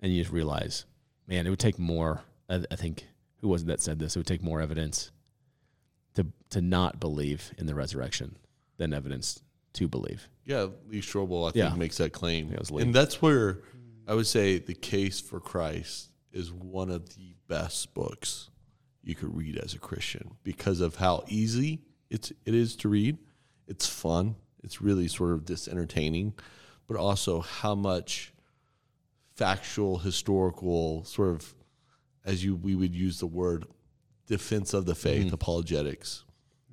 and 0.00 0.12
you 0.12 0.20
just 0.22 0.32
realize, 0.32 0.84
man, 1.26 1.46
it 1.46 1.50
would 1.50 1.58
take 1.58 1.78
more. 1.78 2.22
I, 2.48 2.62
I 2.70 2.76
think 2.76 3.06
who 3.44 3.50
was 3.50 3.60
it 3.60 3.66
that 3.66 3.82
said 3.82 3.98
this? 3.98 4.16
It 4.16 4.18
would 4.20 4.26
take 4.26 4.42
more 4.42 4.62
evidence 4.62 5.10
to 6.14 6.24
to 6.48 6.62
not 6.62 6.98
believe 6.98 7.52
in 7.58 7.66
the 7.66 7.74
resurrection 7.74 8.38
than 8.78 8.94
evidence 8.94 9.42
to 9.74 9.86
believe. 9.86 10.30
Yeah, 10.46 10.68
Lee 10.88 11.02
Strobel, 11.02 11.46
I 11.46 11.52
think, 11.52 11.56
Yeah. 11.70 11.74
makes 11.76 11.98
that 11.98 12.12
claim. 12.14 12.48
Yeah, 12.48 12.54
it 12.54 12.60
was 12.60 12.70
Lee. 12.70 12.82
and 12.82 12.94
that's 12.94 13.20
where 13.20 13.60
I 14.08 14.14
would 14.14 14.26
say 14.26 14.58
The 14.58 14.72
Case 14.74 15.20
for 15.20 15.40
Christ 15.40 16.08
is 16.32 16.50
one 16.50 16.88
of 16.90 17.14
the 17.16 17.34
best 17.48 17.92
books 17.92 18.48
you 19.02 19.14
could 19.14 19.36
read 19.36 19.58
as 19.58 19.74
a 19.74 19.78
Christian 19.78 20.30
because 20.42 20.80
of 20.80 20.96
how 20.96 21.24
easy 21.28 21.82
it's 22.08 22.30
it 22.46 22.54
is 22.54 22.76
to 22.76 22.88
read. 22.88 23.18
It's 23.66 23.86
fun. 23.86 24.36
It's 24.62 24.80
really 24.80 25.06
sort 25.08 25.32
of 25.32 25.44
this 25.44 25.68
entertaining, 25.68 26.32
but 26.86 26.96
also 26.96 27.40
how 27.42 27.74
much 27.74 28.32
factual, 29.36 29.98
historical, 29.98 31.04
sort 31.04 31.28
of 31.28 31.54
as 32.24 32.44
you 32.44 32.54
we 32.54 32.74
would 32.74 32.94
use 32.94 33.20
the 33.20 33.26
word 33.26 33.66
defense 34.26 34.72
of 34.72 34.86
the 34.86 34.94
faith, 34.94 35.26
mm-hmm. 35.26 35.34
apologetics, 35.34 36.24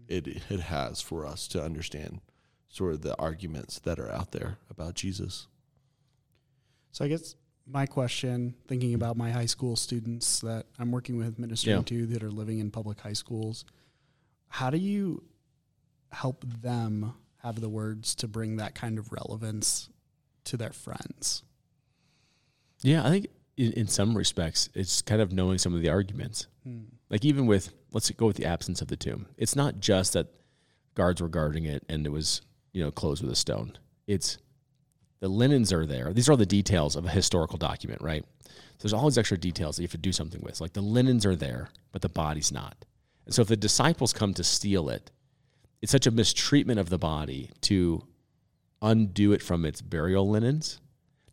it 0.07 0.27
it 0.27 0.59
has 0.61 1.01
for 1.01 1.25
us 1.25 1.47
to 1.49 1.63
understand 1.63 2.21
sort 2.69 2.93
of 2.93 3.01
the 3.01 3.17
arguments 3.17 3.79
that 3.79 3.99
are 3.99 4.11
out 4.11 4.31
there 4.31 4.57
about 4.69 4.93
Jesus. 4.93 5.47
So 6.91 7.05
I 7.05 7.09
guess 7.09 7.35
my 7.67 7.85
question, 7.85 8.55
thinking 8.67 8.93
about 8.93 9.17
my 9.17 9.31
high 9.31 9.45
school 9.45 9.75
students 9.75 10.39
that 10.39 10.65
I'm 10.79 10.91
working 10.91 11.17
with, 11.17 11.37
ministering 11.39 11.77
Yeah. 11.77 11.83
to, 11.83 12.05
that 12.07 12.23
are 12.23 12.31
living 12.31 12.59
in 12.59 12.71
public 12.71 12.99
high 12.99 13.13
schools, 13.13 13.65
how 14.47 14.69
do 14.69 14.77
you 14.77 15.23
help 16.11 16.43
them 16.61 17.13
have 17.37 17.61
the 17.61 17.69
words 17.69 18.15
to 18.15 18.27
bring 18.27 18.57
that 18.57 18.75
kind 18.75 18.97
of 18.97 19.11
relevance 19.11 19.89
to 20.45 20.57
their 20.57 20.71
friends? 20.71 21.43
Yeah, 22.81 23.05
I 23.05 23.09
think 23.09 23.27
in, 23.57 23.73
in 23.73 23.87
some 23.87 24.17
respects, 24.17 24.69
it's 24.73 25.01
kind 25.01 25.21
of 25.21 25.31
knowing 25.31 25.57
some 25.57 25.73
of 25.73 25.81
the 25.81 25.89
arguments. 25.89 26.47
Hmm. 26.63 26.83
Like 27.09 27.25
even 27.25 27.45
with, 27.45 27.73
let's 27.91 28.09
go 28.11 28.27
with 28.27 28.37
the 28.37 28.45
absence 28.45 28.81
of 28.81 28.87
the 28.87 28.95
tomb. 28.95 29.27
It's 29.37 29.55
not 29.55 29.79
just 29.79 30.13
that 30.13 30.27
guards 30.95 31.21
were 31.21 31.27
guarding 31.27 31.65
it 31.65 31.83
and 31.89 32.05
it 32.05 32.11
was, 32.11 32.41
you 32.71 32.83
know, 32.83 32.91
closed 32.91 33.21
with 33.21 33.31
a 33.31 33.35
stone. 33.35 33.77
It's 34.07 34.37
the 35.19 35.27
linens 35.27 35.71
are 35.71 35.85
there. 35.85 36.13
These 36.13 36.27
are 36.27 36.31
all 36.31 36.37
the 36.37 36.45
details 36.45 36.95
of 36.95 37.05
a 37.05 37.09
historical 37.09 37.57
document, 37.57 38.01
right? 38.01 38.25
So 38.43 38.87
there's 38.87 38.93
all 38.93 39.09
these 39.09 39.17
extra 39.17 39.37
details 39.37 39.75
that 39.75 39.83
you 39.83 39.85
have 39.85 39.91
to 39.91 39.97
do 39.97 40.11
something 40.11 40.41
with. 40.41 40.59
Like 40.59 40.73
the 40.73 40.81
linens 40.81 41.25
are 41.25 41.35
there, 41.35 41.69
but 41.91 42.01
the 42.01 42.09
body's 42.09 42.51
not. 42.51 42.85
And 43.25 43.35
so 43.35 43.43
if 43.43 43.47
the 43.47 43.57
disciples 43.57 44.13
come 44.13 44.33
to 44.33 44.43
steal 44.43 44.89
it, 44.89 45.11
it's 45.81 45.91
such 45.91 46.07
a 46.07 46.11
mistreatment 46.11 46.79
of 46.79 46.89
the 46.89 46.97
body 46.97 47.51
to 47.61 48.03
undo 48.81 49.33
it 49.33 49.43
from 49.43 49.65
its 49.65 49.81
burial 49.81 50.27
linens. 50.27 50.79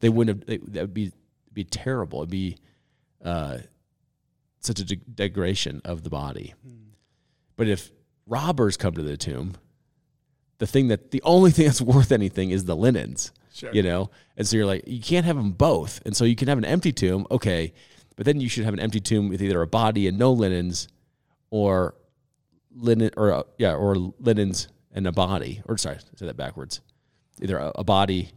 They 0.00 0.08
wouldn't 0.08 0.40
have. 0.40 0.46
They, 0.46 0.58
that 0.72 0.82
would 0.82 0.94
be 0.94 1.12
be 1.52 1.64
terrible. 1.64 2.20
It'd 2.20 2.30
be 2.30 2.56
uh, 3.24 3.58
such 4.60 4.80
a 4.80 4.84
de- 4.84 4.96
degradation 4.96 5.80
of 5.84 6.02
the 6.02 6.10
body. 6.10 6.54
But 7.56 7.68
if 7.68 7.90
robbers 8.26 8.76
come 8.76 8.94
to 8.94 9.02
the 9.02 9.16
tomb, 9.16 9.54
the 10.58 10.66
thing 10.66 10.88
that 10.88 11.10
the 11.10 11.22
only 11.22 11.50
thing 11.50 11.64
that's 11.66 11.80
worth 11.80 12.12
anything 12.12 12.50
is 12.50 12.64
the 12.64 12.76
linens. 12.76 13.32
Sure. 13.52 13.72
You 13.72 13.82
know, 13.82 14.10
and 14.36 14.46
so 14.46 14.56
you're 14.56 14.66
like, 14.66 14.84
you 14.86 15.00
can't 15.00 15.26
have 15.26 15.34
them 15.36 15.50
both. 15.50 16.00
And 16.06 16.16
so 16.16 16.24
you 16.24 16.36
can 16.36 16.46
have 16.46 16.58
an 16.58 16.64
empty 16.64 16.92
tomb, 16.92 17.26
okay, 17.30 17.72
but 18.14 18.24
then 18.24 18.40
you 18.40 18.48
should 18.48 18.64
have 18.64 18.74
an 18.74 18.78
empty 18.78 19.00
tomb 19.00 19.28
with 19.28 19.42
either 19.42 19.60
a 19.62 19.66
body 19.66 20.06
and 20.06 20.16
no 20.16 20.32
linens, 20.32 20.86
or 21.50 21.96
linen, 22.72 23.10
or 23.16 23.32
uh, 23.32 23.42
yeah, 23.58 23.74
or 23.74 23.96
linens 24.20 24.68
and 24.92 25.08
a 25.08 25.12
body. 25.12 25.60
Or 25.64 25.76
sorry, 25.76 25.98
said 26.14 26.28
that 26.28 26.36
backwards. 26.36 26.80
Either 27.42 27.58
a, 27.58 27.72
a 27.76 27.84
body 27.84 28.30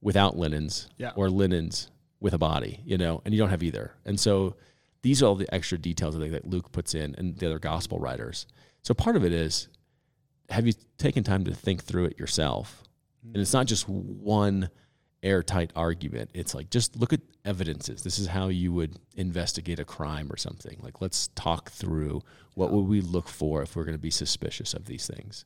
without 0.00 0.38
linens, 0.38 0.88
Yeah. 0.96 1.12
or 1.16 1.28
linens 1.28 1.90
with 2.20 2.34
a 2.34 2.38
body. 2.38 2.80
You 2.84 2.98
know, 2.98 3.22
and 3.24 3.34
you 3.34 3.40
don't 3.40 3.50
have 3.50 3.62
either. 3.62 3.94
And 4.04 4.18
so 4.18 4.56
these 5.02 5.22
are 5.22 5.26
all 5.26 5.34
the 5.34 5.52
extra 5.54 5.78
details 5.78 6.16
I 6.16 6.20
think 6.20 6.32
that 6.32 6.46
Luke 6.46 6.72
puts 6.72 6.94
in 6.94 7.14
and 7.16 7.36
the 7.36 7.46
other 7.46 7.58
gospel 7.58 7.98
writers. 7.98 8.46
So 8.82 8.94
part 8.94 9.16
of 9.16 9.24
it 9.24 9.32
is 9.32 9.68
have 10.50 10.66
you 10.66 10.72
taken 10.98 11.22
time 11.22 11.44
to 11.44 11.54
think 11.54 11.84
through 11.84 12.06
it 12.06 12.18
yourself? 12.18 12.82
And 13.22 13.36
it's 13.36 13.52
not 13.52 13.66
just 13.66 13.88
one 13.88 14.70
airtight 15.22 15.70
argument. 15.76 16.30
It's 16.34 16.54
like 16.54 16.70
just 16.70 16.96
look 16.96 17.12
at 17.12 17.20
evidences. 17.44 18.02
This 18.02 18.18
is 18.18 18.26
how 18.26 18.48
you 18.48 18.72
would 18.72 18.98
investigate 19.16 19.78
a 19.78 19.84
crime 19.84 20.30
or 20.30 20.36
something. 20.36 20.78
Like 20.80 21.00
let's 21.00 21.28
talk 21.28 21.70
through 21.70 22.22
what 22.54 22.72
would 22.72 22.88
we 22.88 23.00
look 23.00 23.28
for 23.28 23.62
if 23.62 23.76
we're 23.76 23.84
going 23.84 23.96
to 23.96 24.02
be 24.02 24.10
suspicious 24.10 24.74
of 24.74 24.86
these 24.86 25.06
things. 25.06 25.44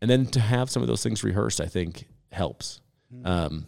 And 0.00 0.10
then 0.10 0.26
to 0.26 0.40
have 0.40 0.70
some 0.70 0.82
of 0.82 0.88
those 0.88 1.02
things 1.02 1.24
rehearsed, 1.24 1.60
I 1.60 1.66
think 1.66 2.08
helps. 2.32 2.80
Um, 3.24 3.66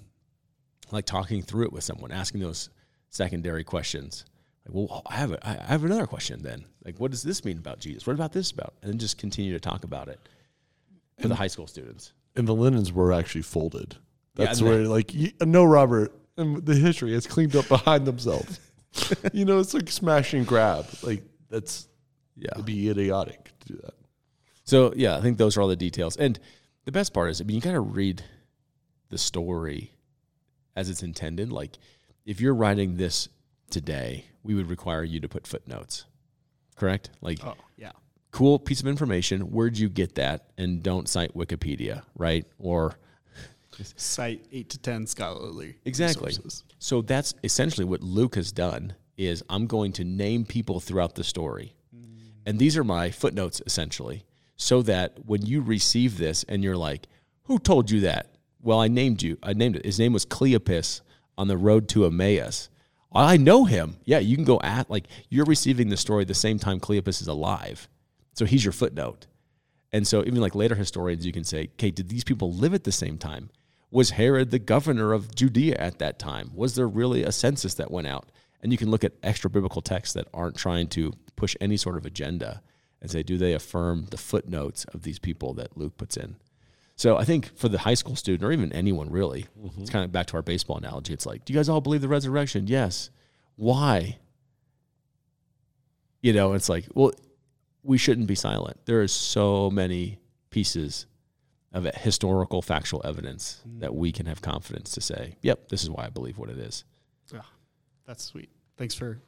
like 0.92 1.05
talking 1.07 1.42
through 1.42 1.64
it 1.66 1.72
with 1.72 1.85
someone, 1.85 2.12
asking 2.12 2.40
those 2.40 2.70
secondary 3.11 3.64
questions. 3.64 4.25
Like, 4.66 4.75
well, 4.75 5.03
I 5.07 5.14
have 5.14 5.33
a, 5.33 5.49
I 5.49 5.53
have 5.64 5.85
another 5.85 6.07
question 6.07 6.42
then. 6.42 6.64
Like, 6.85 6.99
what 6.99 7.11
does 7.11 7.22
this 7.22 7.44
mean 7.44 7.59
about 7.59 7.79
Jesus? 7.81 8.07
What 8.07 8.14
about 8.14 8.33
this 8.33 8.51
about? 8.51 8.75
And 8.83 8.90
then 8.90 8.99
just 8.99 9.18
continue 9.18 9.53
to 9.53 9.61
talk 9.61 9.85
about 9.85 10.09
it 10.09 10.18
for 11.20 11.29
the 11.29 11.35
high 11.35 11.46
school 11.46 11.66
students. 11.66 12.12
And 12.35 12.46
the 12.46 12.55
linens 12.55 12.92
were 12.92 13.12
actually 13.12 13.42
folded. 13.42 13.96
That's 14.35 14.61
and 14.61 14.68
where, 14.68 14.81
like, 14.85 15.14
you, 15.14 15.33
no 15.40 15.64
Robert 15.64 16.12
and 16.37 16.64
the 16.64 16.75
history 16.75 17.12
has 17.14 17.27
cleaned 17.27 17.57
up 17.57 17.68
behind 17.68 18.07
themselves. 18.07 18.61
you 19.33 19.44
know, 19.44 19.59
it's 19.59 19.72
like 19.72 19.90
smash 19.90 20.35
and 20.35 20.46
grab. 20.46 20.87
Like, 21.03 21.22
that's, 21.49 21.88
Yeah. 22.37 22.51
it'd 22.53 22.66
be 22.66 22.90
idiotic 22.90 23.53
to 23.61 23.68
do 23.72 23.81
that. 23.83 23.94
So 24.64 24.92
yeah, 24.96 25.16
I 25.16 25.20
think 25.20 25.38
those 25.38 25.57
are 25.57 25.62
all 25.62 25.68
the 25.68 25.77
details. 25.77 26.16
And 26.16 26.38
the 26.85 26.92
best 26.92 27.14
part 27.14 27.31
is, 27.31 27.40
I 27.40 27.44
mean, 27.44 27.55
you 27.57 27.62
gotta 27.62 27.81
read 27.81 28.22
the 29.09 29.18
story 29.18 29.92
as 30.76 30.88
it's 30.90 31.02
intended. 31.02 31.50
Like, 31.50 31.78
if 32.24 32.40
you're 32.40 32.54
writing 32.54 32.96
this 32.96 33.28
today, 33.70 34.26
we 34.44 34.54
would 34.54 34.68
require 34.70 35.02
you 35.02 35.18
to 35.20 35.28
put 35.28 35.46
footnotes. 35.46 36.04
Correct? 36.76 37.10
Like, 37.20 37.38
Oh, 37.44 37.54
yeah. 37.76 37.92
cool 38.30 38.58
piece 38.58 38.80
of 38.80 38.86
information. 38.86 39.50
Where'd 39.50 39.78
you 39.78 39.88
get 39.88 40.14
that? 40.16 40.50
And 40.58 40.82
don't 40.82 41.08
cite 41.08 41.34
Wikipedia, 41.34 42.02
right? 42.16 42.44
Or 42.58 42.94
Cite 43.96 44.44
eight 44.52 44.70
to 44.70 44.78
10 44.78 45.06
scholarly. 45.06 45.76
Exactly. 45.84 46.28
resources. 46.28 46.64
So 46.78 47.02
that's 47.02 47.34
essentially 47.44 47.84
what 47.84 48.02
Luke 48.02 48.34
has 48.36 48.50
done 48.52 48.94
is 49.18 49.42
I'm 49.50 49.66
going 49.66 49.92
to 49.92 50.04
name 50.04 50.44
people 50.46 50.80
throughout 50.80 51.14
the 51.14 51.24
story. 51.24 51.74
Mm. 51.94 52.16
And 52.46 52.58
these 52.58 52.76
are 52.78 52.84
my 52.84 53.10
footnotes 53.10 53.60
essentially 53.66 54.24
so 54.56 54.80
that 54.82 55.26
when 55.26 55.44
you 55.44 55.60
receive 55.60 56.16
this 56.16 56.42
and 56.44 56.64
you're 56.64 56.76
like, 56.76 57.06
"Who 57.44 57.58
told 57.58 57.90
you 57.90 58.00
that?" 58.00 58.36
Well, 58.66 58.81
I 58.81 58.88
named 58.88 59.22
you. 59.22 59.38
I 59.44 59.52
named 59.52 59.76
it. 59.76 59.85
His 59.85 60.00
name 60.00 60.12
was 60.12 60.26
Cleopas 60.26 61.00
on 61.38 61.46
the 61.46 61.57
road 61.57 61.88
to 61.90 62.05
Emmaus. 62.05 62.68
I 63.14 63.37
know 63.37 63.64
him. 63.64 63.98
Yeah, 64.05 64.18
you 64.18 64.35
can 64.35 64.44
go 64.44 64.61
at 64.61 64.90
like 64.90 65.07
you're 65.29 65.44
receiving 65.44 65.88
the 65.88 65.96
story 65.96 66.24
the 66.24 66.35
same 66.35 66.59
time 66.59 66.81
Cleopas 66.81 67.22
is 67.22 67.29
alive. 67.29 67.88
So 68.33 68.44
he's 68.44 68.64
your 68.64 68.72
footnote. 68.72 69.29
And 69.92 70.05
so 70.05 70.22
even 70.22 70.40
like 70.40 70.57
later 70.57 70.74
historians, 70.74 71.24
you 71.24 71.31
can 71.31 71.44
say, 71.44 71.70
okay, 71.74 71.92
did 71.92 72.09
these 72.09 72.24
people 72.24 72.52
live 72.52 72.74
at 72.74 72.83
the 72.83 72.90
same 72.90 73.18
time? 73.18 73.50
Was 73.92 74.11
Herod 74.11 74.50
the 74.50 74.59
governor 74.59 75.12
of 75.12 75.33
Judea 75.33 75.76
at 75.79 76.00
that 76.00 76.18
time? 76.18 76.50
Was 76.52 76.74
there 76.74 76.88
really 76.88 77.22
a 77.22 77.31
census 77.31 77.74
that 77.74 77.92
went 77.92 78.09
out? 78.09 78.33
And 78.62 78.72
you 78.72 78.79
can 78.79 78.90
look 78.90 79.05
at 79.05 79.12
extra 79.22 79.48
biblical 79.48 79.81
texts 79.81 80.14
that 80.14 80.26
aren't 80.35 80.57
trying 80.57 80.88
to 80.88 81.12
push 81.37 81.55
any 81.61 81.76
sort 81.76 81.96
of 81.96 82.05
agenda 82.05 82.62
and 83.00 83.12
say, 83.12 83.22
do 83.22 83.38
they 83.38 83.52
affirm 83.52 84.09
the 84.11 84.18
footnotes 84.18 84.85
of 84.87 85.02
these 85.05 85.20
people 85.20 85.55
that 85.55 85.79
Luke 85.79 85.96
puts 85.96 86.16
in? 86.16 86.35
So 86.96 87.18
I 87.18 87.24
think 87.24 87.56
for 87.56 87.68
the 87.68 87.78
high 87.78 87.94
school 87.94 88.16
student 88.16 88.42
or 88.42 88.52
even 88.52 88.72
anyone 88.72 89.11
really, 89.11 89.46
mm-hmm. 89.59 89.82
it's 89.82 89.90
kind 89.90 90.04
of 90.04 90.12
back 90.12 90.26
to 90.28 90.37
our 90.37 90.42
baseball 90.42 90.78
analogy. 90.78 91.12
It's 91.12 91.26
like, 91.26 91.44
do 91.44 91.52
you 91.52 91.59
guys 91.59 91.68
all 91.68 91.82
believe 91.82 92.00
the 92.00 92.09
resurrection? 92.09 92.66
Yes. 92.66 93.11
Why? 93.56 94.18
You 96.22 96.32
know, 96.32 96.54
it's 96.54 96.70
like, 96.70 96.87
well, 96.94 97.12
we 97.82 97.98
shouldn't 97.98 98.26
be 98.26 98.35
silent. 98.35 98.78
There 98.87 99.02
is 99.02 99.12
so 99.12 99.70
many 99.70 100.18
pieces 100.50 101.06
of 101.72 101.85
historical 101.94 102.62
factual 102.62 103.02
evidence 103.04 103.62
mm. 103.68 103.80
that 103.80 103.94
we 103.94 104.11
can 104.11 104.24
have 104.24 104.40
confidence 104.40 104.92
to 104.92 105.02
say, 105.02 105.37
yep, 105.42 105.68
this 105.68 105.82
is 105.82 105.90
why 105.90 106.06
I 106.06 106.09
believe 106.09 106.38
what 106.38 106.48
it 106.48 106.59
is. 106.59 106.85
Yeah, 107.32 107.40
that's 108.06 108.24
sweet. 108.24 108.48
Thanks 108.78 108.94
for 108.94 109.20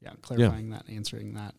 yeah 0.00 0.12
clarifying 0.22 0.70
that, 0.70 0.84
answering 0.88 1.34
that. 1.34 1.54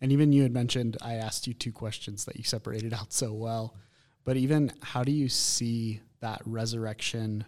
And 0.00 0.12
even 0.12 0.32
you 0.32 0.42
had 0.42 0.52
mentioned 0.52 0.96
I 1.02 1.14
asked 1.14 1.46
you 1.46 1.52
two 1.52 1.72
questions 1.72 2.24
that 2.24 2.36
you 2.36 2.44
separated 2.44 2.94
out 2.94 3.12
so 3.12 3.34
well. 3.34 3.76
But 4.24 4.36
even 4.36 4.72
how 4.82 5.02
do 5.02 5.12
you 5.12 5.28
see 5.28 6.00
that 6.20 6.42
resurrection 6.44 7.44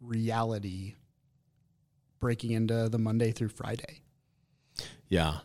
reality 0.00 0.94
breaking 2.20 2.52
into 2.52 2.88
the 2.88 2.98
Monday 2.98 3.32
through 3.32 3.48
Friday? 3.48 4.00
Yeah. 5.08 5.38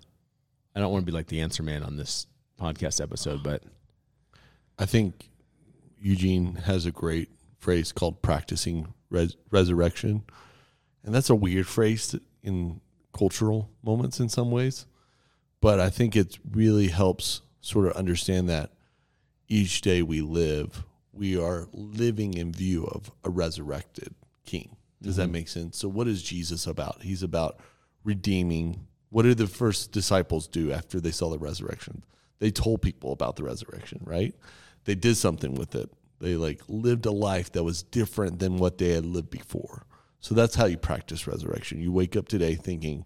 I 0.76 0.80
don't 0.80 0.92
want 0.92 1.06
to 1.06 1.12
be 1.12 1.16
like 1.16 1.28
the 1.28 1.42
answer 1.42 1.64
man 1.64 1.84
on 1.84 1.98
this 1.98 2.28
podcast 2.60 3.02
episode, 3.02 3.44
but 3.44 3.64
I 4.80 4.86
think 4.86 5.30
Eugene 6.00 6.56
has 6.56 6.86
a 6.86 6.92
great 6.92 7.30
phrase 7.60 7.92
called 7.92 8.22
practicing 8.22 8.94
res- 9.10 9.36
resurrection. 9.52 10.24
And 11.04 11.14
that's 11.14 11.30
a 11.30 11.36
weird 11.36 11.68
phrase 11.68 12.16
in 12.44 12.82
cultural 13.14 13.70
moments 13.84 14.20
in 14.20 14.30
some 14.30 14.52
ways. 14.52 14.86
But 15.60 15.80
I 15.80 15.90
think 15.90 16.16
it 16.16 16.40
really 16.50 16.88
helps 16.88 17.42
sort 17.60 17.86
of 17.86 17.94
understand 17.94 18.50
that 18.50 18.72
each 19.52 19.82
day 19.82 20.02
we 20.02 20.22
live, 20.22 20.86
we 21.12 21.38
are 21.38 21.68
living 21.74 22.36
in 22.36 22.54
view 22.54 22.86
of 22.86 23.12
a 23.26 23.30
resurrected 23.30 24.16
king. 24.46 24.78
Does 25.02 25.18
that 25.18 25.24
mm-hmm. 25.24 25.34
make 25.34 25.48
sense? 25.50 25.78
So, 25.78 25.90
what 25.90 26.08
is 26.08 26.24
Jesus 26.24 26.66
about? 26.66 27.02
He's 27.02 27.22
about 27.22 27.60
redeeming. 28.04 28.88
What 29.10 29.24
did 29.24 29.38
the 29.38 29.48
first 29.48 29.92
disciples 29.92 30.48
do 30.48 30.72
after 30.72 31.02
they 31.02 31.12
saw 31.12 31.30
the 31.30 31.38
resurrection? 31.38 32.04
They 32.40 32.50
told 32.50 32.82
people 32.82 33.12
about 33.12 33.36
the 33.36 33.44
resurrection, 33.44 34.02
right? 34.06 34.34
They 34.86 34.96
did 34.96 35.18
something 35.18 35.54
with 35.56 35.76
it. 35.76 35.92
They 36.20 36.36
like 36.36 36.62
lived 36.70 37.06
a 37.06 37.12
life 37.12 37.52
that 37.52 37.64
was 37.64 37.84
different 37.84 38.40
than 38.40 38.58
what 38.58 38.78
they 38.78 38.92
had 38.92 39.06
lived 39.06 39.30
before. 39.30 39.86
So 40.22 40.34
that's 40.34 40.56
how 40.56 40.66
you 40.66 40.78
practice 40.78 41.28
resurrection. 41.28 41.82
You 41.82 41.92
wake 41.92 42.16
up 42.16 42.28
today 42.28 42.56
thinking, 42.56 43.06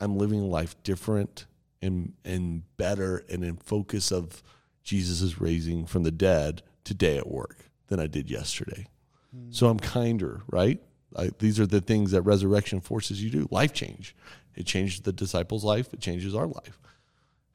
I'm 0.00 0.16
living 0.16 0.40
a 0.40 0.46
life 0.46 0.82
different 0.82 1.46
and 1.82 2.14
and 2.24 2.62
better 2.78 3.24
and 3.28 3.44
in 3.44 3.56
focus 3.56 4.10
of 4.10 4.42
Jesus 4.84 5.22
is 5.22 5.40
raising 5.40 5.86
from 5.86 6.02
the 6.02 6.10
dead 6.10 6.62
today 6.84 7.16
at 7.16 7.30
work 7.30 7.70
than 7.88 7.98
I 7.98 8.06
did 8.06 8.30
yesterday. 8.30 8.86
Hmm. 9.34 9.50
So 9.50 9.68
I'm 9.68 9.78
kinder, 9.78 10.42
right? 10.48 10.80
I, 11.16 11.30
these 11.38 11.58
are 11.58 11.66
the 11.66 11.80
things 11.80 12.10
that 12.10 12.22
resurrection 12.22 12.80
forces 12.80 13.22
you 13.22 13.30
to 13.30 13.38
do. 13.38 13.48
Life 13.50 13.72
change. 13.72 14.14
It 14.54 14.66
changed 14.66 15.04
the 15.04 15.12
disciples' 15.12 15.64
life. 15.64 15.92
It 15.92 16.00
changes 16.00 16.34
our 16.34 16.46
life. 16.46 16.78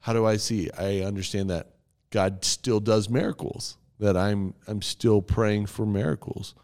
How 0.00 0.12
do 0.12 0.26
I 0.26 0.36
see? 0.36 0.70
I 0.78 1.00
understand 1.00 1.50
that 1.50 1.70
God 2.10 2.44
still 2.44 2.80
does 2.80 3.08
miracles. 3.08 3.76
That 3.98 4.16
I'm 4.16 4.54
I'm 4.66 4.82
still 4.82 5.20
praying 5.20 5.66
for 5.66 5.84
miracles. 5.84 6.54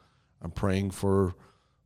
I'm 0.40 0.50
praying 0.50 0.92
for 0.92 1.35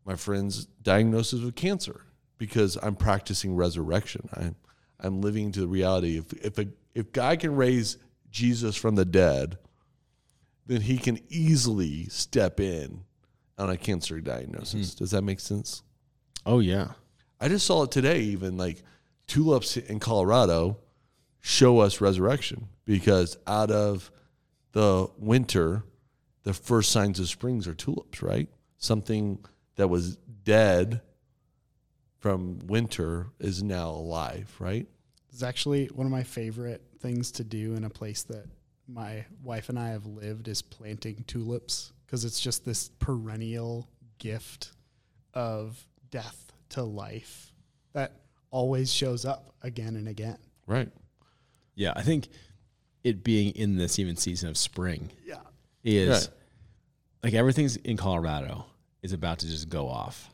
my 0.05 0.15
friend's 0.15 0.67
diagnosis 0.83 1.43
of 1.43 1.55
cancer 1.57 2.03
because 2.39 2.79
I'm 2.81 2.95
practicing 2.95 3.57
resurrection. 3.57 4.29
I'm 4.33 4.55
I'm 5.01 5.21
living 5.21 5.51
to 5.53 5.61
the 5.61 5.69
reality. 5.69 6.19
If 6.19 6.33
if 6.45 6.59
a, 6.59 6.69
if 6.95 7.13
God 7.13 7.41
can 7.41 7.57
raise 7.57 7.97
Jesus 8.31 8.77
from 8.77 8.95
the 8.95 9.05
dead, 9.05 9.59
then 10.67 10.83
He 10.83 10.99
can 10.99 11.19
easily 11.29 12.07
step 12.07 12.61
in 12.61 13.05
on 13.59 13.71
a 13.71 13.77
cancer 13.77 14.21
diagnosis. 14.21 14.91
Mm-hmm. 14.91 14.99
Does 14.99 15.11
that 15.11 15.23
make 15.23 15.41
sense? 15.41 15.83
Oh 16.47 16.61
yeah. 16.61 16.93
I 17.41 17.49
just 17.49 17.67
saw 17.67 17.85
it 17.85 17.91
today. 17.91 18.21
Even 18.21 18.57
like 18.57 18.83
tulips 19.27 19.77
in 19.77 20.01
Colorado 20.01 20.79
show 21.41 21.79
us 21.79 22.01
resurrection 22.01 22.69
because 22.85 23.37
out 23.47 23.71
of 23.71 24.11
the 24.73 25.09
winter, 25.19 25.85
the 26.43 26.55
first 26.55 26.91
signs 26.91 27.19
of 27.19 27.29
springs 27.29 27.67
are 27.67 27.75
tulips. 27.75 28.23
Right, 28.23 28.49
something 28.77 29.45
that 29.77 29.89
was 29.89 30.17
dead 30.45 31.01
from 32.19 32.59
winter 32.67 33.29
is 33.39 33.63
now 33.63 33.91
alive. 33.91 34.55
Right. 34.59 34.87
It's 35.33 35.43
actually 35.43 35.87
one 35.87 36.07
of 36.07 36.11
my 36.13 36.23
favorite 36.23 36.83
things 37.01 37.31
to 37.33 37.45
do 37.45 37.75
in 37.75 37.85
a 37.85 37.91
place 37.91 38.23
that 38.25 38.47
my 38.89 39.25
wife 39.43 39.69
and 39.69 39.79
I 39.79 39.91
have 39.91 40.05
lived 40.07 40.49
is 40.49 40.63
planting 40.63 41.25
tulips 41.27 41.93
because 42.05 42.25
it's 42.25 42.41
just 42.41 42.65
this 42.65 42.91
perennial 42.99 43.89
gift 44.19 44.73
of 45.33 45.87
death 46.11 46.53
to 46.71 46.83
life 46.83 47.53
that 47.93 48.13
always 48.51 48.93
shows 48.93 49.25
up 49.25 49.55
again 49.63 49.95
and 49.97 50.09
again. 50.09 50.39
Right. 50.67 50.91
Yeah, 51.77 51.93
I 51.95 52.03
think 52.03 52.29
it 53.05 53.23
being 53.23 53.53
in 53.53 53.77
this 53.77 53.99
even 53.99 54.17
season 54.17 54.49
of 54.49 54.59
spring 54.59 55.11
Yeah. 55.25 55.41
is 55.85 56.09
Right. 56.29 56.29
like 57.23 57.35
everything's 57.35 57.77
in 57.77 57.97
Colorado 57.97 58.67
is 59.03 59.13
about 59.13 59.39
to 59.39 59.47
just 59.47 59.69
go 59.69 59.89
off, 59.89 60.29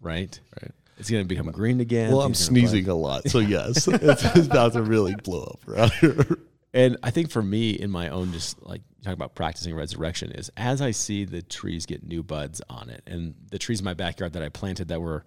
right? 0.00 0.38
Right. 0.62 0.72
It's 0.98 1.10
going 1.10 1.22
to 1.22 1.28
become 1.28 1.50
green 1.52 1.80
again. 1.80 2.10
Well, 2.10 2.22
I'm 2.22 2.28
things 2.28 2.40
are 2.42 2.44
sneezing 2.44 2.88
a 2.88 2.94
lot, 2.94 3.28
so 3.28 3.38
yes, 3.38 3.86
it's, 3.88 4.24
it's 4.24 4.46
about 4.46 4.72
to 4.72 4.82
really 4.82 5.14
blow 5.14 5.44
up 5.44 5.68
around 5.68 5.92
here. 6.00 6.38
And 6.74 6.98
I 7.02 7.10
think 7.10 7.30
for 7.30 7.42
me, 7.42 7.70
in 7.70 7.90
my 7.90 8.08
own, 8.08 8.32
just 8.32 8.62
like 8.62 8.82
you 8.98 9.04
talk 9.04 9.14
about 9.14 9.34
practicing 9.34 9.74
resurrection, 9.74 10.32
is 10.32 10.50
as 10.56 10.82
I 10.82 10.90
see 10.90 11.24
the 11.24 11.40
trees 11.40 11.86
get 11.86 12.04
new 12.04 12.22
buds 12.22 12.60
on 12.68 12.90
it, 12.90 13.02
and 13.06 13.34
the 13.50 13.58
trees 13.58 13.80
in 13.80 13.84
my 13.84 13.94
backyard 13.94 14.34
that 14.34 14.42
I 14.42 14.48
planted 14.48 14.88
that 14.88 15.00
were 15.00 15.24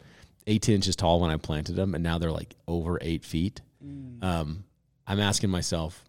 18 0.48 0.76
inches 0.76 0.96
tall 0.96 1.20
when 1.20 1.32
I 1.32 1.38
planted 1.38 1.76
them, 1.76 1.96
and 1.96 2.04
now 2.04 2.18
they're 2.18 2.32
like 2.32 2.56
over 2.68 2.98
eight 3.02 3.24
feet. 3.24 3.62
Um, 4.22 4.66
I'm 5.08 5.20
asking 5.20 5.50
myself, 5.50 6.06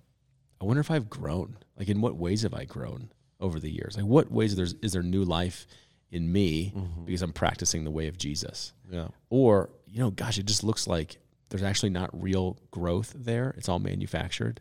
I 0.60 0.64
wonder 0.64 0.80
if 0.80 0.90
I've 0.90 1.08
grown. 1.08 1.56
Like, 1.78 1.88
in 1.88 2.00
what 2.00 2.16
ways 2.16 2.42
have 2.42 2.54
I 2.54 2.64
grown 2.64 3.10
over 3.40 3.58
the 3.58 3.70
years? 3.70 3.96
Like, 3.96 4.06
what 4.06 4.30
ways 4.30 4.54
there's 4.54 4.74
is 4.74 4.92
there 4.92 5.02
new 5.02 5.24
life 5.24 5.66
in 6.12 6.30
me 6.30 6.72
because 7.04 7.22
I'm 7.22 7.32
practicing 7.32 7.82
the 7.82 7.90
way 7.90 8.06
of 8.06 8.16
Jesus? 8.16 8.72
Yeah. 8.88 9.08
Or, 9.30 9.70
you 9.86 9.98
know, 9.98 10.10
gosh, 10.10 10.38
it 10.38 10.46
just 10.46 10.62
looks 10.62 10.86
like 10.86 11.16
there's 11.48 11.62
actually 11.62 11.90
not 11.90 12.10
real 12.12 12.58
growth 12.70 13.12
there. 13.16 13.54
It's 13.56 13.68
all 13.68 13.80
manufactured. 13.80 14.60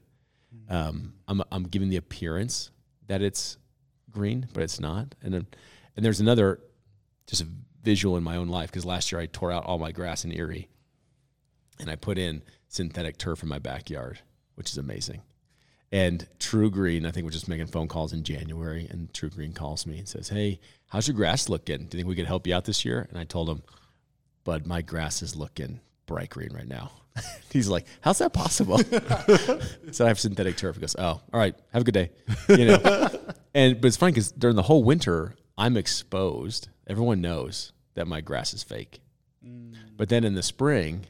Um, 0.69 1.13
I'm, 1.27 1.43
I'm 1.51 1.63
giving 1.63 1.89
the 1.89 1.97
appearance 1.97 2.71
that 3.07 3.21
it's 3.21 3.57
green, 4.09 4.47
but 4.53 4.63
it's 4.63 4.79
not. 4.79 5.13
And 5.21 5.33
then, 5.33 5.45
and 5.95 6.03
there's 6.05 6.19
another 6.21 6.59
just 7.27 7.41
a 7.41 7.47
visual 7.83 8.17
in 8.17 8.23
my 8.23 8.37
own 8.37 8.47
life 8.47 8.71
because 8.71 8.85
last 8.85 9.11
year 9.11 9.21
I 9.21 9.25
tore 9.25 9.51
out 9.51 9.65
all 9.65 9.77
my 9.77 9.91
grass 9.91 10.25
in 10.25 10.31
Erie 10.31 10.69
and 11.79 11.89
I 11.89 11.95
put 11.95 12.17
in 12.17 12.41
synthetic 12.67 13.17
turf 13.17 13.43
in 13.43 13.49
my 13.49 13.59
backyard, 13.59 14.19
which 14.55 14.69
is 14.69 14.77
amazing. 14.77 15.21
And 15.91 16.25
TruGreen, 16.39 17.05
I 17.05 17.11
think 17.11 17.25
we're 17.25 17.31
just 17.31 17.49
making 17.49 17.67
phone 17.67 17.89
calls 17.89 18.13
in 18.13 18.23
January, 18.23 18.87
and 18.89 19.11
TruGreen 19.11 19.53
calls 19.53 19.85
me 19.85 19.97
and 19.99 20.07
says, 20.07 20.29
"Hey, 20.29 20.59
how's 20.87 21.07
your 21.07 21.15
grass 21.15 21.49
looking? 21.49 21.87
Do 21.87 21.97
you 21.97 22.03
think 22.03 22.07
we 22.07 22.15
could 22.15 22.27
help 22.27 22.47
you 22.47 22.55
out 22.55 22.65
this 22.65 22.85
year?" 22.85 23.07
And 23.09 23.19
I 23.19 23.25
told 23.25 23.49
him, 23.49 23.61
"Bud, 24.45 24.65
my 24.65 24.81
grass 24.81 25.21
is 25.21 25.35
looking 25.35 25.81
bright 26.05 26.29
green 26.29 26.53
right 26.53 26.67
now." 26.67 26.91
He's 27.51 27.67
like, 27.67 27.85
"How's 27.99 28.19
that 28.19 28.31
possible?" 28.31 28.77
so 29.91 30.05
I 30.05 30.07
have 30.07 30.19
synthetic 30.19 30.55
turf. 30.55 30.75
He 30.75 30.81
goes, 30.81 30.95
"Oh, 30.97 31.03
all 31.03 31.21
right. 31.33 31.55
Have 31.73 31.81
a 31.81 31.85
good 31.85 31.93
day." 31.93 32.11
You 32.47 32.65
know, 32.67 33.09
and 33.53 33.81
but 33.81 33.87
it's 33.87 33.97
funny 33.97 34.13
because 34.13 34.31
during 34.31 34.55
the 34.55 34.63
whole 34.63 34.85
winter, 34.85 35.35
I'm 35.57 35.75
exposed. 35.75 36.69
Everyone 36.87 37.19
knows 37.19 37.73
that 37.95 38.07
my 38.07 38.21
grass 38.21 38.53
is 38.53 38.63
fake. 38.63 39.01
Mm. 39.45 39.75
But 39.97 40.07
then 40.07 40.23
in 40.23 40.35
the 40.35 40.43
spring, 40.43 41.05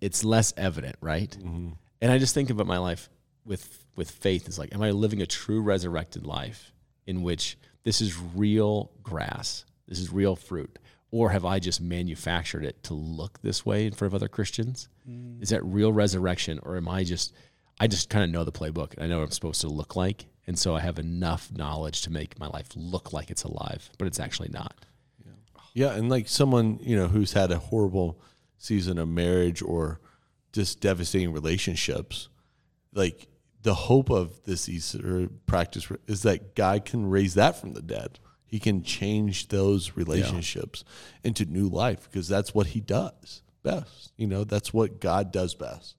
it's 0.00 0.24
less 0.24 0.54
evident, 0.56 0.96
right? 1.02 1.30
Mm-hmm. 1.30 1.70
And 2.00 2.12
I 2.12 2.18
just 2.18 2.34
think 2.34 2.50
about 2.50 2.66
my 2.66 2.78
life 2.78 3.08
with 3.44 3.84
with 3.96 4.10
faith 4.10 4.48
is 4.48 4.58
like, 4.58 4.74
am 4.74 4.82
I 4.82 4.90
living 4.90 5.22
a 5.22 5.26
true 5.26 5.60
resurrected 5.60 6.26
life 6.26 6.72
in 7.06 7.22
which 7.22 7.56
this 7.84 8.00
is 8.00 8.18
real 8.34 8.90
grass, 9.02 9.64
this 9.86 9.98
is 9.98 10.12
real 10.12 10.36
fruit, 10.36 10.78
or 11.10 11.30
have 11.30 11.44
I 11.44 11.58
just 11.58 11.80
manufactured 11.80 12.64
it 12.64 12.82
to 12.84 12.94
look 12.94 13.40
this 13.42 13.64
way 13.64 13.86
in 13.86 13.92
front 13.92 14.10
of 14.10 14.14
other 14.14 14.28
Christians? 14.28 14.88
Mm. 15.08 15.42
Is 15.42 15.50
that 15.50 15.64
real 15.64 15.92
resurrection, 15.92 16.58
or 16.62 16.76
am 16.76 16.88
I 16.88 17.04
just 17.04 17.34
I 17.78 17.86
just 17.86 18.08
kind 18.08 18.24
of 18.24 18.30
know 18.30 18.44
the 18.44 18.52
playbook. 18.52 19.00
I 19.00 19.06
know 19.06 19.18
what 19.18 19.24
I'm 19.24 19.30
supposed 19.30 19.60
to 19.62 19.68
look 19.68 19.96
like, 19.96 20.26
and 20.46 20.58
so 20.58 20.74
I 20.74 20.80
have 20.80 20.98
enough 20.98 21.50
knowledge 21.52 22.02
to 22.02 22.10
make 22.10 22.38
my 22.38 22.46
life 22.46 22.68
look 22.76 23.12
like 23.12 23.30
it's 23.30 23.44
alive, 23.44 23.90
but 23.98 24.06
it's 24.06 24.20
actually 24.20 24.50
not. 24.52 24.74
Yeah, 25.74 25.94
and 25.94 26.08
like 26.08 26.28
someone 26.28 26.78
you 26.82 26.96
know 26.96 27.08
who's 27.08 27.32
had 27.32 27.50
a 27.50 27.58
horrible 27.58 28.20
season 28.58 28.96
of 28.96 29.08
marriage 29.08 29.60
or 29.60 30.00
just 30.52 30.80
devastating 30.80 31.32
relationships, 31.32 32.28
like 32.92 33.26
the 33.64 33.74
hope 33.74 34.10
of 34.10 34.44
this 34.44 34.68
Easter 34.68 35.28
practice 35.46 35.90
is 36.06 36.22
that 36.22 36.54
God 36.54 36.84
can 36.84 37.10
raise 37.10 37.34
that 37.34 37.60
from 37.60 37.72
the 37.72 37.82
dead. 37.82 38.20
He 38.46 38.60
can 38.60 38.84
change 38.84 39.48
those 39.48 39.96
relationships 39.96 40.84
into 41.24 41.44
new 41.44 41.68
life 41.68 42.08
because 42.08 42.28
that's 42.28 42.54
what 42.54 42.68
He 42.68 42.80
does 42.80 43.42
best. 43.62 44.12
You 44.16 44.28
know, 44.28 44.44
that's 44.44 44.72
what 44.72 45.00
God 45.00 45.32
does 45.32 45.54
best. 45.54 45.96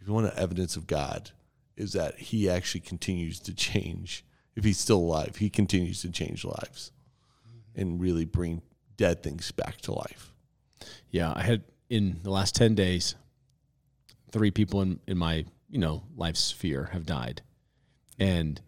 If 0.00 0.08
you 0.08 0.14
want 0.14 0.34
evidence 0.34 0.74
of 0.74 0.86
God, 0.86 1.30
is 1.76 1.92
that 1.92 2.18
He 2.18 2.50
actually 2.50 2.80
continues 2.80 3.38
to 3.40 3.54
change. 3.54 4.24
If 4.56 4.64
He's 4.64 4.78
still 4.78 4.98
alive, 4.98 5.36
He 5.36 5.50
continues 5.50 6.00
to 6.02 6.10
change 6.10 6.44
lives 6.44 6.92
and 7.76 8.00
really 8.00 8.24
bring 8.24 8.62
dead 8.96 9.22
things 9.22 9.52
back 9.52 9.82
to 9.82 9.92
life. 9.92 10.32
Yeah, 11.10 11.32
I 11.36 11.42
had 11.42 11.62
in 11.90 12.20
the 12.22 12.30
last 12.30 12.54
10 12.56 12.74
days, 12.74 13.14
three 14.32 14.50
people 14.50 14.82
in, 14.82 14.98
in 15.06 15.18
my, 15.18 15.44
you 15.76 15.80
know, 15.82 16.02
life 16.16 16.38
sphere 16.38 16.88
have 16.94 17.04
died. 17.04 17.42
And 18.18 18.62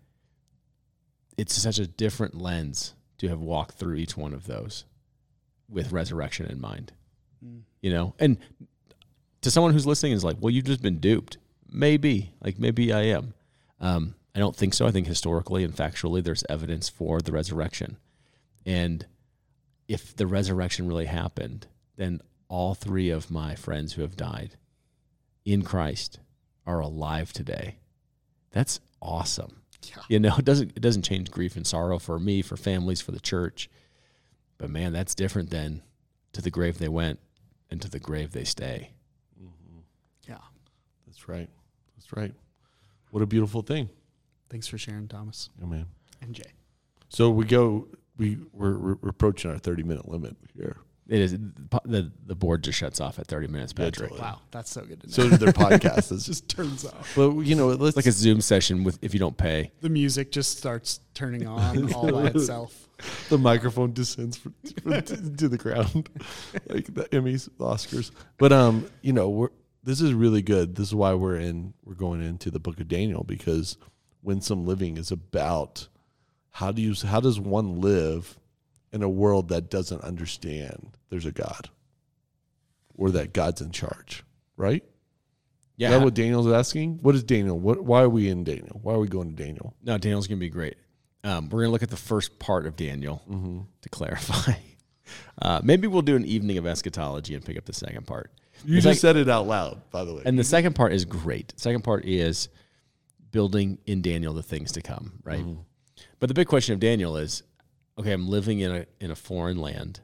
it's 1.39 1.55
such 1.55 1.79
a 1.79 1.87
different 1.87 2.39
lens 2.39 2.93
to 3.17 3.29
have 3.29 3.41
walked 3.41 3.77
through 3.79 3.95
each 3.95 4.15
one 4.15 4.35
of 4.35 4.47
those 4.47 4.85
with 5.71 5.91
resurrection 5.91 6.45
in 6.45 6.61
mind. 6.61 6.93
You 7.81 7.93
know, 7.95 8.15
and 8.19 8.37
to 9.41 9.51
someone 9.51 9.73
who's 9.73 9.87
listening 9.87 10.13
is 10.13 10.23
like, 10.23 10.37
well, 10.39 10.51
you've 10.51 10.67
just 10.67 10.83
been 10.83 10.99
duped. 10.99 11.39
Maybe, 11.73 12.35
like 12.43 12.59
maybe 12.59 12.93
I 12.93 13.05
am. 13.05 13.33
Um, 13.81 14.15
I 14.35 14.39
don't 14.39 14.55
think 14.55 14.75
so. 14.75 14.87
I 14.87 14.91
think 14.91 15.07
historically 15.07 15.65
and 15.65 15.75
factually, 15.75 16.23
there's 16.23 16.45
evidence 16.51 16.91
for 16.91 17.23
the 17.23 17.33
resurrection. 17.33 17.97
And 18.67 19.07
if 19.89 20.15
the 20.15 20.27
resurrection 20.27 20.87
really 20.87 21.07
happened, 21.07 21.69
then 21.97 22.21
all 22.49 22.75
three 22.75 23.09
of 23.09 23.31
my 23.31 23.55
friends 23.55 23.95
who 23.95 24.03
have 24.03 24.15
died 24.15 24.57
in 25.47 25.63
Christ 25.63 26.19
are 26.69 26.81
alive 26.81 27.33
today. 27.33 27.77
That's 28.53 28.79
awesome. 29.03 29.63
Yeah. 29.83 30.03
You 30.09 30.21
know, 30.21 30.35
it 30.39 30.45
doesn't 30.45 30.73
it 30.77 30.81
doesn't 30.81 31.03
change 31.03 31.31
grief 31.31 31.57
and 31.57 31.67
sorrow 31.67 31.99
for 31.99 32.19
me, 32.21 32.43
for 32.43 32.57
families, 32.57 33.01
for 33.01 33.11
the 33.13 33.21
church. 33.21 33.69
But 34.59 34.71
man, 34.71 34.93
that's 34.93 35.15
different 35.15 35.51
than 35.51 35.83
to 36.35 36.43
the 36.43 36.51
grave 36.51 36.79
they 36.79 36.89
went 36.89 37.19
and 37.71 37.81
to 37.83 37.89
the 37.91 37.99
grave 37.99 38.33
they 38.33 38.45
stay. 38.45 38.91
Mm-hmm. 39.41 39.79
Yeah. 40.29 40.39
That's 41.07 41.29
right. 41.29 41.49
That's 41.97 42.13
right. 42.17 42.35
What 43.11 43.23
a 43.23 43.27
beautiful 43.27 43.63
thing. 43.63 43.89
Thanks 44.51 44.67
for 44.67 44.79
sharing, 44.79 45.09
Thomas 45.09 45.51
Oh 45.63 45.67
man. 45.67 45.87
and 46.21 46.35
Jay. 46.35 46.53
So 47.09 47.31
we 47.31 47.45
go. 47.47 47.89
We 48.19 48.39
we're, 48.53 48.77
we're 48.77 49.09
approaching 49.09 49.51
our 49.51 49.59
thirty 49.59 49.83
minute 49.83 50.09
limit 50.09 50.37
here. 50.55 50.77
It 51.09 51.21
is 51.21 51.33
the 51.85 52.13
the 52.27 52.35
board 52.35 52.63
just 52.65 52.79
shuts 52.79 53.01
off 53.01 53.19
at 53.19 53.27
30 53.27 53.47
minutes, 53.49 53.73
Patrick. 53.73 54.11
totally. 54.11 54.21
Wow, 54.21 54.41
that's 54.51 54.71
so 54.71 54.83
good 54.83 55.01
to 55.01 55.07
know. 55.07 55.11
So 55.13 55.31
did 55.31 55.41
their 55.41 55.53
podcast. 55.55 56.13
It's 56.13 56.27
just 56.27 56.27
just 56.27 56.49
turns 56.51 56.85
off. 56.85 57.13
but 57.17 57.31
you 57.41 57.55
know, 57.55 57.71
It's 57.71 57.97
like 57.97 58.05
a 58.07 58.13
Zoom 58.13 58.43
session 58.43 58.85
with 58.85 58.99
if 59.01 59.15
you 59.15 59.21
don't 59.21 59.37
pay. 59.37 59.73
The 59.81 59.89
music 59.89 60.31
just 60.31 60.59
starts 60.59 61.01
turning 61.15 61.47
on 61.47 61.93
all 61.95 62.13
by 62.13 62.27
itself. 62.35 62.89
the 63.31 63.39
microphone 63.39 63.93
descends 63.95 64.37
for, 64.37 64.53
for- 64.83 65.01
to, 65.01 65.37
to 65.37 65.49
the 65.49 65.57
ground, 65.57 66.11
like 66.69 66.93
the 66.93 67.05
Emmys, 67.13 67.49
the 67.57 67.65
Oscars. 67.65 68.11
But 68.37 68.53
um, 68.53 68.87
you 69.01 69.15
know, 69.15 69.31
we're 69.31 69.49
this 69.85 70.03
is 70.03 70.13
really 70.13 70.43
good. 70.43 70.75
This 70.75 70.89
is 70.89 70.95
why 70.95 71.15
we're 71.15 71.37
in. 71.37 71.73
We're 71.87 71.95
going 71.95 72.23
into 72.23 72.51
the 72.51 72.59
Book 72.61 72.81
of 72.81 72.89
Daniel 72.89 73.25
because 73.25 73.79
winsome 74.23 74.67
living 74.67 74.99
is 74.99 75.11
about 75.11 75.89
how 76.51 76.71
do 76.71 76.83
you 76.83 76.95
how 77.07 77.21
does 77.21 77.41
one 77.41 77.81
live 77.81 78.39
in 78.93 79.03
a 79.03 79.09
world 79.09 79.49
that 79.49 79.71
doesn't 79.71 80.03
understand 80.03 80.97
there's 81.11 81.27
a 81.27 81.33
God 81.33 81.69
or 82.95 83.11
that 83.11 83.33
God's 83.33 83.61
in 83.61 83.71
charge, 83.71 84.25
right? 84.57 84.85
Yeah. 85.77 85.89
Is 85.89 85.95
that 85.99 86.05
what 86.05 86.15
Daniel's 86.15 86.49
asking? 86.49 86.99
What 87.03 87.15
is 87.15 87.23
Daniel? 87.23 87.59
What? 87.59 87.83
Why 87.85 88.03
are 88.03 88.09
we 88.09 88.29
in 88.29 88.43
Daniel? 88.45 88.81
Why 88.83 88.95
are 88.95 88.99
we 88.99 89.09
going 89.09 89.35
to 89.35 89.43
Daniel? 89.43 89.75
no, 89.83 89.97
Daniel's 89.99 90.27
going 90.27 90.39
to 90.39 90.45
be 90.45 90.51
great. 90.51 90.77
Um, 91.25 91.45
we're 91.49 91.61
going 91.61 91.69
to 91.69 91.73
look 91.73 91.83
at 91.83 91.91
the 91.91 91.97
first 91.97 92.39
part 92.39 92.67
of 92.67 92.77
Daniel 92.77 93.67
to 93.83 93.89
clarify. 93.89 94.53
Uh, 95.41 95.59
maybe 95.65 95.87
we'll 95.87 96.03
do 96.03 96.17
an 96.17 96.25
evening 96.27 96.59
of 96.59 96.67
eschatology 96.67 97.35
and 97.35 97.43
pick 97.43 97.57
up 97.57 97.65
the 97.65 97.73
second 97.73 98.07
part. 98.07 98.31
You 98.67 98.77
It's 98.77 98.85
just 98.85 98.87
like- 98.87 98.99
said 98.99 99.17
it 99.17 99.27
out 99.27 99.47
loud, 99.47 99.81
by 99.91 100.05
the 100.05 100.13
way. 100.13 100.21
And 100.27 100.39
the 100.39 100.45
second 100.45 100.75
part 100.75 100.93
is 100.93 101.07
great. 101.07 101.55
Second 101.57 101.83
part 101.83 102.05
is 102.05 102.51
building 103.31 103.79
in 103.87 104.03
Daniel 104.03 104.35
the 104.35 104.43
things 104.43 104.73
to 104.73 104.83
come, 104.83 105.15
right? 105.25 105.47
But 106.21 106.27
the 106.29 106.35
big 106.35 106.47
question 106.47 106.75
of 106.75 106.81
Daniel 106.81 107.17
is, 107.17 107.43
okay, 107.99 108.13
I'm 108.13 108.29
living 108.29 108.61
in 108.61 108.71
a 108.71 108.87
in 109.01 109.11
a 109.11 109.17
foreign 109.17 109.59
land 109.59 110.01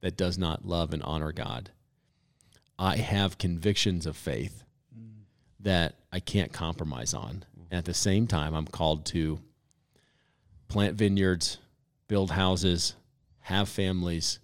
that 0.00 0.16
does 0.16 0.38
not 0.38 0.66
love 0.66 0.92
and 0.92 1.02
honor 1.02 1.32
God. 1.32 1.70
I 2.78 2.96
have 2.96 3.38
convictions 3.38 4.06
of 4.06 4.16
faith 4.16 4.62
that 5.60 5.96
I 6.12 6.20
can't 6.20 6.52
compromise 6.52 7.12
on. 7.12 7.44
And 7.70 7.78
at 7.78 7.86
the 7.86 7.94
same 7.94 8.26
time, 8.26 8.54
I'm 8.54 8.66
called 8.66 9.04
to 9.06 9.40
plant 10.68 10.94
vineyards, 10.94 11.58
build 12.06 12.30
houses, 12.30 12.94
have 13.40 13.68
families, 13.68 14.38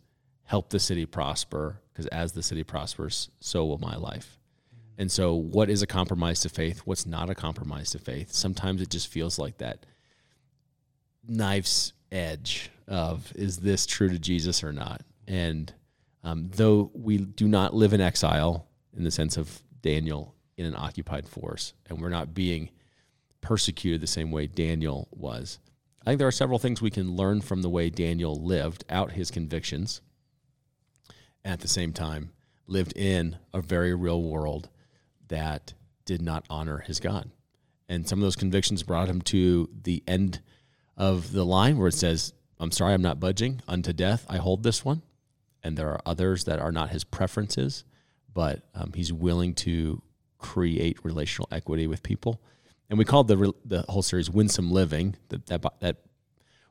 help 0.45 0.71
the 0.71 0.81
city 0.81 1.07
prosper, 1.07 1.79
because 1.93 2.07
as 2.07 2.33
the 2.33 2.43
city 2.43 2.65
prospers, 2.65 3.31
so 3.39 3.65
will 3.67 3.79
my 3.79 3.97
life. 3.97 4.39
And 4.99 5.13
so, 5.13 5.35
what 5.35 5.71
is 5.71 5.83
a 5.83 5.87
compromise 5.87 6.41
to 6.41 6.49
faith? 6.49 6.81
What's 6.81 7.07
not 7.07 7.31
a 7.31 7.35
compromise 7.35 7.91
to 7.91 7.99
faith? 7.99 8.33
Sometimes 8.33 8.83
it 8.83 8.91
just 8.91 9.09
feels 9.09 9.39
like 9.39 9.59
that 9.59 9.87
knife's 11.27 11.93
edge 12.11 12.72
of 12.89 13.33
is 13.35 13.59
this 13.59 13.87
true 13.87 14.09
to 14.09 14.19
Jesus 14.19 14.63
or 14.63 14.73
not? 14.73 15.03
And 15.27 15.73
um, 16.25 16.51
though 16.55 16.91
we 16.95 17.19
do 17.19 17.49
not 17.49 17.75
live 17.75 17.93
in 17.93 18.01
exile 18.01 18.69
in 18.97 19.05
the 19.05 19.11
sense 19.11 19.37
of 19.37 19.63
Daniel 19.81 20.35
in 20.57 20.67
an 20.67 20.77
occupied 20.77 21.29
force, 21.29 21.75
and 21.89 22.01
we're 22.01 22.09
not 22.09 22.35
being 22.35 22.71
persecuted 23.41 24.01
the 24.01 24.07
same 24.07 24.31
way 24.31 24.47
Daniel 24.47 25.09
was, 25.11 25.59
I 26.03 26.11
think 26.11 26.19
there 26.19 26.29
are 26.29 26.33
several 26.33 26.59
things 26.59 26.83
we 26.83 26.91
can 26.91 27.17
learn 27.17 27.41
from 27.41 27.63
the 27.63 27.71
way 27.71 27.89
Daniel 27.89 28.35
lived 28.35 28.85
out 28.91 29.13
his 29.13 29.31
convictions 29.31 30.01
and 31.45 31.53
at 31.53 31.61
the 31.61 31.69
same 31.69 31.93
time 31.93 32.33
lived 32.67 32.97
in 32.97 33.37
a 33.53 33.61
very 33.61 33.95
real 33.95 34.23
world 34.23 34.69
that 35.29 35.75
did 36.05 36.23
not 36.23 36.45
honor 36.51 36.79
his 36.79 37.01
God. 37.01 37.31
And 37.89 38.09
some 38.09 38.19
of 38.19 38.23
those 38.23 38.37
convictions 38.37 38.83
brought 38.83 39.09
him 39.09 39.23
to 39.23 39.69
the 39.83 40.03
end 40.07 40.41
of 40.97 41.33
the 41.33 41.45
line 41.45 41.79
where 41.79 41.89
it 41.89 41.95
says, 41.95 42.33
I'm 42.63 42.71
sorry, 42.71 42.95
I'm 42.95 43.03
not 43.03 43.21
budging. 43.21 43.61
Unto 43.67 43.93
death, 43.93 44.25
I 44.29 44.39
hold 44.39 44.63
this 44.63 44.85
one. 44.85 45.03
And 45.63 45.77
there 45.77 45.89
are 45.89 46.01
others 46.07 46.45
that 46.45 46.59
are 46.59 46.73
not 46.73 46.91
his 46.91 47.05
preferences, 47.05 47.85
but 48.33 48.63
um, 48.75 48.93
he's 48.95 49.13
willing 49.13 49.55
to 49.55 50.03
create 50.39 51.05
relational 51.05 51.49
equity 51.53 51.87
with 51.87 52.03
people. 52.03 52.41
And 52.89 52.99
we 52.99 53.05
called 53.05 53.29
the, 53.29 53.37
re- 53.37 53.53
the 53.65 53.85
whole 53.89 54.03
series 54.03 54.31
Winsome 54.31 54.71
Living. 54.71 55.17
That, 55.29 55.47
that, 55.47 55.81
that 55.81 55.97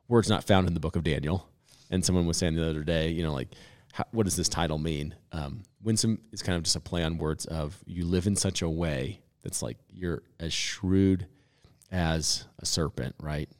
word's 0.08 0.28
not 0.28 0.44
found 0.44 0.66
in 0.66 0.74
the 0.74 0.80
book 0.80 0.96
of 0.96 1.04
Daniel. 1.04 1.48
And 1.90 2.04
someone 2.04 2.26
was 2.26 2.36
saying 2.36 2.54
the 2.54 2.68
other 2.68 2.84
day, 2.84 3.10
you 3.10 3.22
know, 3.22 3.32
like, 3.32 3.48
how, 3.92 4.04
what 4.12 4.24
does 4.24 4.36
this 4.36 4.48
title 4.48 4.78
mean? 4.78 5.14
Um, 5.32 5.62
winsome 5.82 6.20
is 6.32 6.42
kind 6.42 6.56
of 6.56 6.62
just 6.62 6.76
a 6.76 6.80
play 6.80 7.02
on 7.02 7.18
words 7.18 7.44
of 7.46 7.78
you 7.86 8.06
live 8.06 8.26
in 8.26 8.36
such 8.36 8.62
a 8.62 8.68
way 8.68 9.20
that's 9.42 9.62
like 9.62 9.76
you're 9.90 10.22
as 10.40 10.52
shrewd 10.52 11.26
as 11.90 12.46
a 12.58 12.66
serpent, 12.66 13.14
right? 13.20 13.50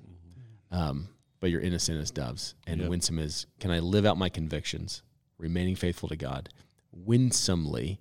Um, 0.70 1.08
but 1.42 1.50
you're 1.50 1.60
innocent 1.60 2.00
as 2.00 2.12
doves. 2.12 2.54
And 2.68 2.80
Yep. 2.80 2.88
winsome 2.88 3.18
is 3.18 3.46
can 3.58 3.72
I 3.72 3.80
live 3.80 4.06
out 4.06 4.16
my 4.16 4.28
convictions, 4.28 5.02
remaining 5.38 5.74
faithful 5.74 6.08
to 6.08 6.14
God, 6.16 6.48
winsomely, 6.92 8.00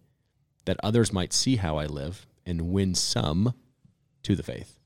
that 0.66 0.78
others 0.84 1.12
might 1.12 1.34
see 1.34 1.56
how 1.56 1.78
I 1.78 1.88
live 1.88 2.28
and 2.46 2.72
win 2.72 2.94
some 2.96 3.56
to 4.24 4.36
the 4.36 4.44
faith. 4.44 4.78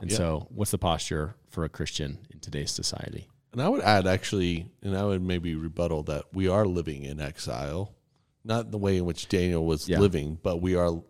And 0.00 0.10
Yeah. 0.10 0.16
so, 0.16 0.46
what's 0.50 0.72
the 0.72 0.78
posture 0.78 1.36
for 1.48 1.64
a 1.64 1.68
Christian 1.68 2.18
in 2.30 2.40
today's 2.40 2.72
society? 2.72 3.28
And 3.52 3.62
I 3.62 3.68
would 3.68 3.82
add 3.82 4.08
actually, 4.08 4.66
and 4.82 4.96
I 4.96 5.04
would 5.04 5.22
maybe 5.22 5.54
rebuttal 5.54 6.02
that 6.04 6.24
we 6.34 6.48
are 6.48 6.66
living 6.66 7.04
in 7.04 7.20
exile, 7.20 7.94
not 8.42 8.72
the 8.72 8.78
way 8.78 8.96
in 8.96 9.04
which 9.04 9.28
Daniel 9.28 9.64
was 9.64 9.88
Yeah. 9.88 10.00
living, 10.00 10.38
but 10.42 10.56
we 10.60 10.74
are. 10.74 11.00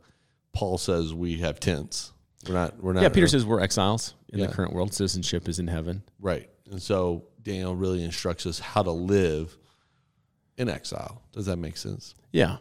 Paul 0.53 0.77
says 0.77 1.15
we 1.15 1.39
have 1.39 1.59
tents. 1.61 2.13
We're 2.47 2.55
not. 2.55 2.83
We're 2.83 2.93
not. 2.93 3.03
yeah, 3.03 3.09
Peter 3.09 3.27
says 3.27 3.47
we're 3.47 3.61
exiles 3.61 4.13
in 4.29 4.39
Yeah. 4.41 4.47
the 4.49 4.53
current 4.53 4.75
world. 4.75 4.93
Citizenship 4.93 5.49
is 5.49 5.59
in 5.59 5.69
heaven. 5.69 6.03
right, 6.21 6.51
and 6.71 6.81
so 6.81 7.25
Daniel 7.43 7.75
really 7.75 8.03
instructs 8.03 8.47
us 8.47 8.59
how 8.59 8.83
to 8.83 8.91
live 8.91 9.57
in 10.57 10.69
exile. 10.69 11.23
Does 11.33 11.47
that 11.47 11.57
make 11.57 11.77
sense? 11.77 12.15
Yeah. 12.33 12.57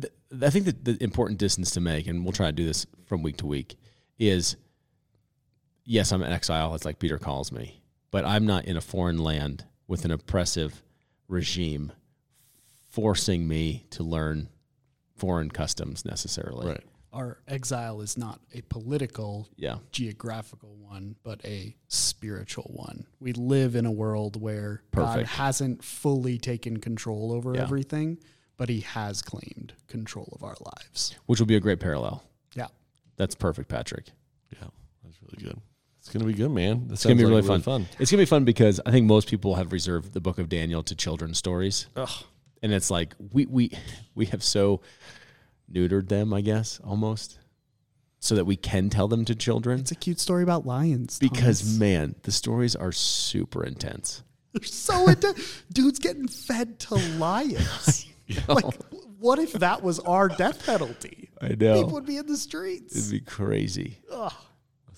Th- 0.00 0.12
I 0.42 0.50
think 0.50 0.64
that 0.66 0.84
the 0.84 1.02
important 1.02 1.38
distance 1.38 1.70
to 1.72 1.80
make, 1.80 2.06
and 2.06 2.24
we'll 2.24 2.32
try 2.32 2.46
to 2.46 2.52
do 2.52 2.66
this 2.66 2.86
from 3.06 3.22
week 3.22 3.38
to 3.38 3.46
week, 3.46 3.76
is 4.18 4.56
yes, 5.84 6.12
I'm 6.12 6.22
in 6.22 6.32
exile. 6.32 6.74
It's 6.74 6.84
like 6.84 6.98
Peter 6.98 7.18
calls 7.18 7.52
me, 7.52 7.82
but 8.10 8.24
I'm 8.24 8.46
not 8.46 8.64
in 8.64 8.76
a 8.76 8.80
foreign 8.80 9.18
land 9.18 9.64
with 9.86 10.04
an 10.04 10.10
oppressive 10.10 10.82
regime 11.28 11.92
forcing 12.90 13.46
me 13.46 13.86
to 13.90 14.02
learn 14.02 14.48
foreign 15.16 15.50
customs 15.50 16.04
necessarily. 16.04 16.66
Right. 16.68 16.84
Our 17.16 17.38
exile 17.48 18.02
is 18.02 18.18
not 18.18 18.40
a 18.52 18.60
political, 18.62 19.48
Yeah. 19.56 19.78
geographical 19.90 20.76
one, 20.76 21.16
but 21.22 21.42
a 21.46 21.74
spiritual 21.88 22.70
one. 22.74 23.06
We 23.20 23.32
live 23.32 23.74
in 23.74 23.86
a 23.86 23.90
world 23.90 24.38
where 24.38 24.82
God 24.94 25.24
hasn't 25.24 25.82
fully 25.82 26.36
taken 26.36 26.76
control 26.76 27.32
over 27.32 27.54
Yeah. 27.54 27.62
everything, 27.62 28.18
but 28.58 28.68
He 28.68 28.80
has 28.80 29.22
claimed 29.22 29.72
control 29.86 30.28
of 30.36 30.44
our 30.44 30.56
lives. 30.60 31.14
Which 31.24 31.40
will 31.40 31.46
be 31.46 31.56
a 31.56 31.60
great 31.60 31.80
parallel. 31.80 32.22
Yeah. 32.54 32.68
That's 33.16 33.34
perfect, 33.34 33.70
Patrick. 33.70 34.10
Yeah, 34.52 34.68
that's 35.02 35.16
really 35.22 35.42
good. 35.42 35.58
It's 36.00 36.10
gonna 36.10 36.26
be 36.26 36.34
good, 36.34 36.50
man. 36.50 36.86
That 36.88 36.92
It's 36.94 37.02
gonna 37.04 37.14
be 37.14 37.22
sounds 37.22 37.30
really, 37.30 37.42
like 37.48 37.62
fun. 37.62 37.88
It's 37.98 38.10
gonna 38.10 38.20
be 38.20 38.26
fun 38.26 38.44
because 38.44 38.78
I 38.84 38.90
think 38.90 39.06
most 39.06 39.26
people 39.28 39.54
have 39.54 39.72
reserved 39.72 40.12
the 40.12 40.20
book 40.20 40.36
of 40.38 40.50
Daniel 40.50 40.82
to 40.82 40.94
children's 40.94 41.38
stories, 41.38 41.86
Ugh. 41.96 42.10
and 42.62 42.74
it's 42.74 42.90
like 42.90 43.14
we 43.32 43.46
we 43.46 43.70
we 44.14 44.26
have 44.26 44.42
so 44.44 44.82
neutered 45.72 46.08
them, 46.08 46.32
I 46.32 46.40
guess, 46.40 46.80
almost, 46.84 47.38
so 48.18 48.34
that 48.34 48.44
we 48.44 48.56
can 48.56 48.90
tell 48.90 49.08
them 49.08 49.24
to 49.24 49.34
children. 49.34 49.80
It's 49.80 49.92
a 49.92 49.96
cute 49.96 50.20
story 50.20 50.42
about 50.42 50.66
lions. 50.66 51.18
because 51.18 51.60
Thomas. 51.60 51.78
man, 51.78 52.14
the 52.22 52.32
stories 52.32 52.74
are 52.76 52.92
super 52.92 53.64
intense. 53.64 54.22
they're 54.52 54.64
so 54.64 55.08
into 55.08 55.34
dudes 55.72 55.98
getting 55.98 56.28
fed 56.28 56.78
to 56.80 56.94
lions. 57.18 58.06
like, 58.48 58.64
what 59.18 59.38
if 59.38 59.52
that 59.54 59.82
was 59.82 59.98
our 60.00 60.28
death 60.28 60.64
penalty? 60.66 61.30
I 61.40 61.48
know. 61.48 61.74
People 61.76 61.92
would 61.92 62.06
be 62.06 62.16
in 62.16 62.26
the 62.26 62.36
streets. 62.36 62.96
it'd 62.96 63.10
be 63.10 63.20
crazy. 63.20 63.98
Ugh. 64.10 64.32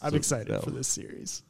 I'm 0.01 0.15
excited 0.15 0.63
for 0.63 0.71
this 0.71 0.87
series. 0.89 1.43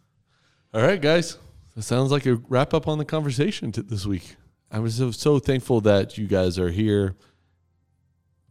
All 0.72 0.80
right, 0.82 1.00
guys. 1.00 1.36
That 1.76 1.82
sounds 1.82 2.10
like 2.10 2.26
a 2.26 2.36
wrap 2.48 2.74
up 2.74 2.88
on 2.88 2.98
the 2.98 3.04
conversation 3.04 3.70
t- 3.72 3.82
this 3.82 4.04
week. 4.06 4.36
I 4.70 4.80
was 4.80 4.96
so, 4.96 5.10
so 5.10 5.38
thankful 5.38 5.80
that 5.82 6.18
you 6.18 6.26
guys 6.26 6.58
are 6.58 6.70
here, 6.70 7.14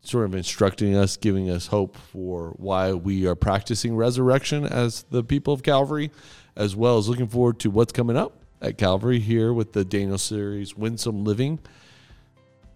sort 0.07 0.25
of 0.25 0.35
instructing 0.35 0.95
us, 0.95 1.17
giving 1.17 1.49
us 1.49 1.67
hope 1.67 1.97
for 1.97 2.53
why 2.57 2.93
we 2.93 3.27
are 3.27 3.35
practicing 3.35 3.95
resurrection 3.95 4.65
as 4.65 5.03
the 5.09 5.23
people 5.23 5.53
of 5.53 5.63
Calvary, 5.63 6.11
as 6.55 6.75
well 6.75 6.97
as 6.97 7.09
looking 7.09 7.27
forward 7.27 7.59
to 7.59 7.69
what's 7.69 7.91
coming 7.91 8.17
up 8.17 8.41
at 8.61 8.77
Calvary 8.77 9.19
here 9.19 9.53
with 9.53 9.73
the 9.73 9.85
Daniel 9.85 10.17
series, 10.17 10.75
Winsome 10.75 11.23
Living. 11.23 11.59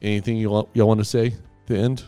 Anything 0.02 0.38
you 0.38 0.54
all, 0.54 0.70
y'all 0.74 0.88
want 0.88 1.00
to 1.00 1.06
say 1.06 1.28
at 1.28 1.68
the 1.68 1.78
end? 1.78 2.04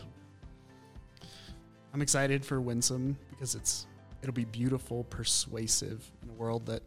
I'm 1.92 2.02
excited 2.02 2.44
for 2.44 2.60
Winsome 2.60 3.16
because 3.30 3.54
it's 3.54 3.86
it'll 4.22 4.34
be 4.34 4.44
beautiful, 4.44 5.04
persuasive 5.04 6.10
in 6.22 6.30
a 6.30 6.32
world 6.32 6.66
that 6.66 6.82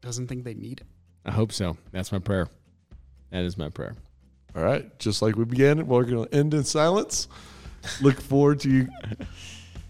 doesn't 0.00 0.28
think 0.28 0.44
they 0.44 0.54
need 0.54 0.80
it. 0.80 0.86
I 1.24 1.32
hope 1.32 1.52
so. 1.52 1.76
That's 1.92 2.12
my 2.12 2.18
prayer. 2.18 2.48
That 3.30 3.44
is 3.44 3.58
my 3.58 3.68
prayer. 3.68 3.94
All 4.56 4.64
right, 4.64 4.98
just 4.98 5.22
like 5.22 5.36
we 5.36 5.44
began, 5.44 5.86
we're 5.86 6.04
going 6.04 6.26
to 6.26 6.34
end 6.34 6.54
in 6.54 6.64
silence. 6.64 7.28
Look 8.00 8.20
forward 8.20 8.60
to 8.60 8.88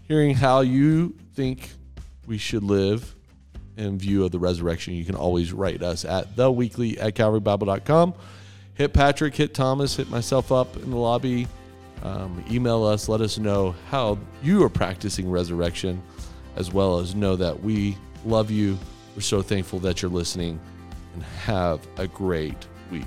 hearing 0.07 0.35
how 0.35 0.61
you 0.61 1.15
think 1.33 1.71
we 2.27 2.37
should 2.37 2.63
live 2.63 3.15
in 3.77 3.97
view 3.97 4.23
of 4.23 4.31
the 4.31 4.39
resurrection. 4.39 4.93
You 4.93 5.05
can 5.05 5.15
always 5.15 5.51
write 5.51 5.81
us 5.81 6.05
at 6.05 6.35
theweekly 6.35 7.01
at 7.01 7.15
calvarybible.com. 7.15 8.13
hit 8.75 8.93
Patrick, 8.93 9.35
hit 9.35 9.53
Thomas, 9.53 9.95
hit 9.95 10.09
myself 10.09 10.51
up 10.51 10.75
in 10.77 10.91
the 10.91 10.97
lobby. 10.97 11.47
Um, 12.03 12.43
email 12.49 12.83
us. 12.83 13.07
Let 13.07 13.21
us 13.21 13.37
know 13.37 13.75
how 13.89 14.17
you 14.41 14.63
are 14.63 14.69
practicing 14.69 15.29
resurrection, 15.29 16.01
as 16.55 16.71
well 16.71 16.99
as 16.99 17.15
know 17.15 17.35
that 17.35 17.61
we 17.61 17.95
love 18.25 18.49
you. 18.49 18.77
We're 19.15 19.21
so 19.21 19.41
thankful 19.41 19.79
that 19.79 20.01
you're 20.01 20.11
listening, 20.11 20.59
and 21.13 21.23
have 21.23 21.79
a 21.97 22.07
great 22.07 22.67
week. 22.91 23.05